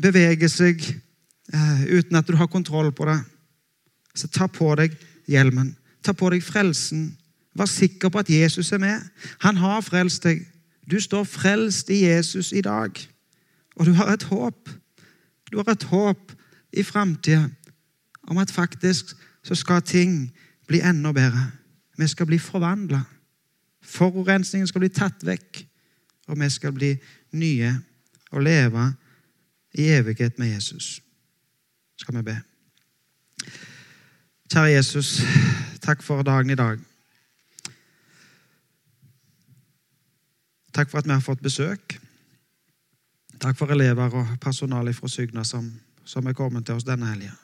beveger 0.03 0.51
seg 0.51 0.83
uh, 1.55 1.83
uten 1.87 2.19
at 2.19 2.27
du 2.27 2.35
har 2.39 2.51
kontroll 2.51 2.91
på 2.95 3.07
det, 3.07 3.21
så 4.17 4.31
ta 4.33 4.51
på 4.51 4.73
deg 4.81 4.97
hjelmen. 5.31 5.71
Ta 6.07 6.15
på 6.15 6.31
deg 6.31 6.45
frelsen. 6.45 7.17
Vær 7.57 7.67
sikker 7.71 8.13
på 8.13 8.23
at 8.23 8.31
Jesus 8.31 8.71
er 8.73 8.79
med. 8.79 9.03
Han 9.43 9.59
har 9.59 9.83
frelst 9.83 10.23
deg. 10.27 10.45
Du 10.87 11.01
står 11.03 11.25
frelst 11.27 11.91
i 11.91 12.05
Jesus 12.05 12.53
i 12.53 12.63
dag. 12.63 12.95
Og 13.77 13.87
du 13.87 13.93
har 13.99 14.13
et 14.13 14.23
håp. 14.31 14.71
Du 15.51 15.59
har 15.59 15.73
et 15.73 15.89
håp 15.91 16.33
i 16.73 16.83
framtida 16.83 17.49
om 18.23 18.39
at 18.39 18.51
faktisk 18.51 19.17
så 19.43 19.55
skal 19.55 19.83
ting 19.83 20.33
bli 20.69 20.81
enda 20.81 21.13
bedre. 21.13 21.51
Vi 21.99 22.07
skal 22.07 22.27
bli 22.27 22.39
forvandla. 22.39 23.03
Forurensningen 23.83 24.67
skal 24.67 24.83
bli 24.83 24.91
tatt 24.91 25.23
vekk, 25.27 25.63
og 26.29 26.41
vi 26.41 26.51
skal 26.51 26.75
bli 26.75 26.97
nye 27.33 27.71
og 28.31 28.43
leve 28.43 28.89
i 29.79 29.89
evighet 29.95 30.39
med 30.39 30.55
Jesus. 30.55 31.01
Skal 31.97 32.17
vi 32.17 32.23
be. 32.23 32.41
Kjære 34.51 34.71
Jesus, 34.71 35.21
takk 35.87 36.03
for 36.03 36.23
dagen 36.27 36.51
i 36.51 36.59
dag. 36.59 36.81
Takk 40.75 40.91
for 40.91 40.99
at 40.99 41.07
vi 41.07 41.15
har 41.15 41.25
fått 41.25 41.45
besøk. 41.45 41.99
Takk 43.39 43.57
for 43.59 43.71
elever 43.71 44.15
og 44.15 44.39
personale 44.43 44.95
fra 44.97 45.09
Sygna 45.09 45.45
som, 45.45 45.69
som 46.05 46.27
er 46.27 46.35
kommet 46.35 46.67
til 46.67 46.77
oss 46.77 46.87
denne 46.89 47.09
helga. 47.13 47.35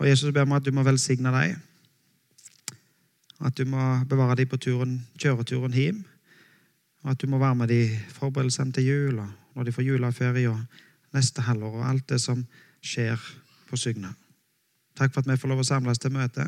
Og 0.00 0.08
Jesus 0.08 0.32
ber 0.34 0.48
meg 0.48 0.60
at 0.60 0.66
du 0.66 0.74
må 0.74 0.82
velsigne 0.82 1.30
dem. 1.30 1.60
At 3.42 3.54
du 3.58 3.64
må 3.68 4.02
bevare 4.08 4.36
dem 4.40 4.50
på 4.50 4.58
turen, 4.58 4.96
kjøreturen 5.18 5.76
hjem. 5.76 6.02
Og 7.04 7.14
at 7.14 7.22
du 7.22 7.30
må 7.30 7.38
være 7.38 7.58
med 7.58 7.70
dem 7.70 7.86
i 7.86 8.00
forberedelsene 8.16 8.74
til 8.74 8.88
jul, 8.88 9.22
og 9.22 9.30
når 9.54 9.68
de 9.68 9.76
får 9.76 9.86
juleferie 9.86 10.50
og 10.50 10.58
neste 11.14 11.42
halvår, 11.46 11.78
og 11.78 11.88
alt 11.88 12.08
det 12.10 12.20
som 12.22 12.44
skjer 12.82 13.18
på 13.70 13.78
Sygna. 13.78 14.14
Takk 14.98 15.12
for 15.12 15.22
at 15.22 15.30
vi 15.30 15.38
får 15.40 15.52
lov 15.52 15.62
å 15.62 15.66
samles 15.66 16.00
til 16.02 16.12
møte. 16.14 16.46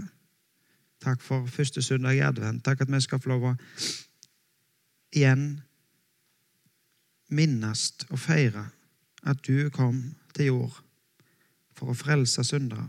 Takk 1.05 1.23
for 1.23 1.47
første 1.51 1.83
søndag 1.83 2.17
i 2.17 2.25
advent. 2.25 2.65
Takk 2.65 2.85
at 2.85 2.93
vi 2.93 3.01
skal 3.05 3.21
få 3.21 3.35
lov 3.35 3.51
å 3.51 3.55
igjen 5.15 5.63
minnes 7.35 7.91
og 8.11 8.19
feire 8.21 8.67
at 9.25 9.41
du 9.47 9.71
kom 9.75 10.01
til 10.37 10.53
jord 10.53 10.81
for 11.75 11.91
å 11.91 11.99
frelse 11.99 12.45
syndere. 12.47 12.87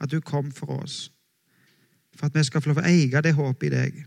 At 0.00 0.10
du 0.10 0.20
kom 0.24 0.50
for 0.52 0.80
oss. 0.80 1.10
For 2.16 2.26
at 2.26 2.36
vi 2.36 2.44
skal 2.46 2.62
få 2.62 2.72
lov 2.72 2.80
å 2.82 2.88
eie 2.88 3.22
det 3.22 3.34
håpet 3.36 3.68
i 3.68 3.74
deg. 3.74 4.00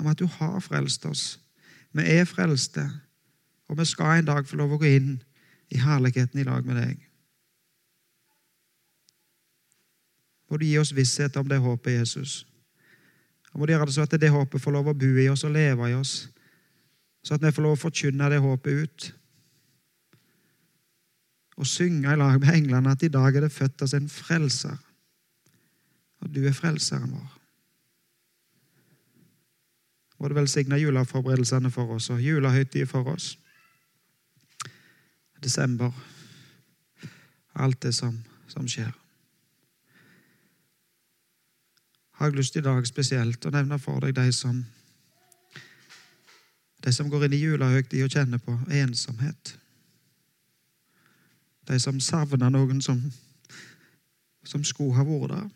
Om 0.00 0.12
at 0.12 0.20
du 0.20 0.26
har 0.38 0.60
frelst 0.60 1.06
oss. 1.08 1.24
Vi 1.96 2.04
er 2.04 2.28
frelste, 2.28 2.84
og 3.68 3.78
vi 3.78 3.86
skal 3.88 4.18
en 4.20 4.28
dag 4.28 4.46
få 4.46 4.58
lov 4.60 4.74
å 4.76 4.80
gå 4.82 4.90
inn 4.98 5.14
i 5.72 5.80
herligheten 5.80 6.40
i 6.40 6.46
lag 6.46 6.66
med 6.66 6.76
deg. 6.78 7.05
Må 10.50 10.60
du 10.60 10.64
gi 10.66 10.78
oss 10.78 10.94
visshet 10.94 11.36
om 11.36 11.48
det 11.48 11.58
håpet, 11.58 11.98
Jesus. 12.00 12.46
Og 13.52 13.60
må 13.60 13.66
du 13.66 13.72
gjøre 13.72 13.88
det 13.88 13.96
så 13.96 14.06
at 14.06 14.20
det 14.20 14.30
håpet 14.30 14.62
får 14.62 14.74
lov 14.74 14.92
å 14.92 14.96
bo 14.96 15.12
i 15.18 15.28
oss 15.32 15.44
og 15.44 15.54
leve 15.56 15.90
i 15.90 15.96
oss 15.98 16.26
så 17.26 17.34
at 17.34 17.42
vi 17.42 17.50
får 17.50 17.64
lov 17.64 17.74
å 17.74 17.80
forkynne 17.80 18.28
det 18.30 18.38
håpet 18.38 18.82
ut. 18.84 19.06
Og 21.58 21.66
synge 21.66 22.12
i 22.12 22.18
lag 22.20 22.36
med 22.38 22.52
englene 22.54 22.92
at 22.94 23.02
i 23.02 23.10
dag 23.10 23.34
er 23.34 23.48
det 23.48 23.54
født 23.54 23.82
oss 23.82 23.96
en 23.98 24.06
frelser. 24.06 24.76
Og 26.22 26.30
du 26.30 26.44
er 26.46 26.54
frelseren 26.54 27.10
vår. 27.16 27.32
Må 30.16 30.30
du 30.30 30.36
velsigne 30.38 30.78
juleforberedelsene 30.78 31.72
for 31.74 31.96
oss 31.96 32.06
og 32.14 32.22
julehøytiden 32.22 32.88
for 32.88 33.10
oss. 33.10 33.32
Desember. 35.42 35.90
Alt 37.58 37.82
det 37.82 37.94
som, 37.96 38.14
som 38.52 38.70
skjer. 38.70 38.94
Har 42.16 42.30
jeg 42.30 42.36
lyst 42.36 42.56
i 42.56 42.64
dag 42.64 42.86
spesielt 42.88 43.44
å 43.44 43.52
nevne 43.52 43.78
for 43.78 44.00
deg 44.00 44.14
de 44.16 44.32
som 44.32 44.64
de 46.86 46.92
som 46.92 47.10
går 47.10 47.24
inn 47.26 47.34
i 47.34 47.40
julehøytid 47.42 48.04
og 48.04 48.12
kjenner 48.14 48.38
på 48.38 48.52
ensomhet. 48.78 49.56
De 51.66 51.78
som 51.82 51.98
savner 52.00 52.52
noen 52.54 52.78
som, 52.84 53.00
som 54.46 54.62
skulle 54.64 54.94
ha 54.94 55.02
vært 55.08 55.34
der. 55.34 55.48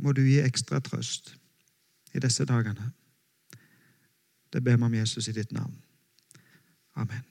Må 0.00 0.16
du 0.16 0.22
gi 0.24 0.40
ekstra 0.40 0.80
trøst 0.80 1.34
i 2.16 2.22
disse 2.24 2.48
dagene. 2.48 2.94
Det 4.50 4.64
ber 4.64 4.80
vi 4.80 4.88
om 4.88 4.94
Jesus 5.02 5.28
i 5.28 5.36
ditt 5.36 5.52
navn. 5.52 5.76
Amen. 6.96 7.22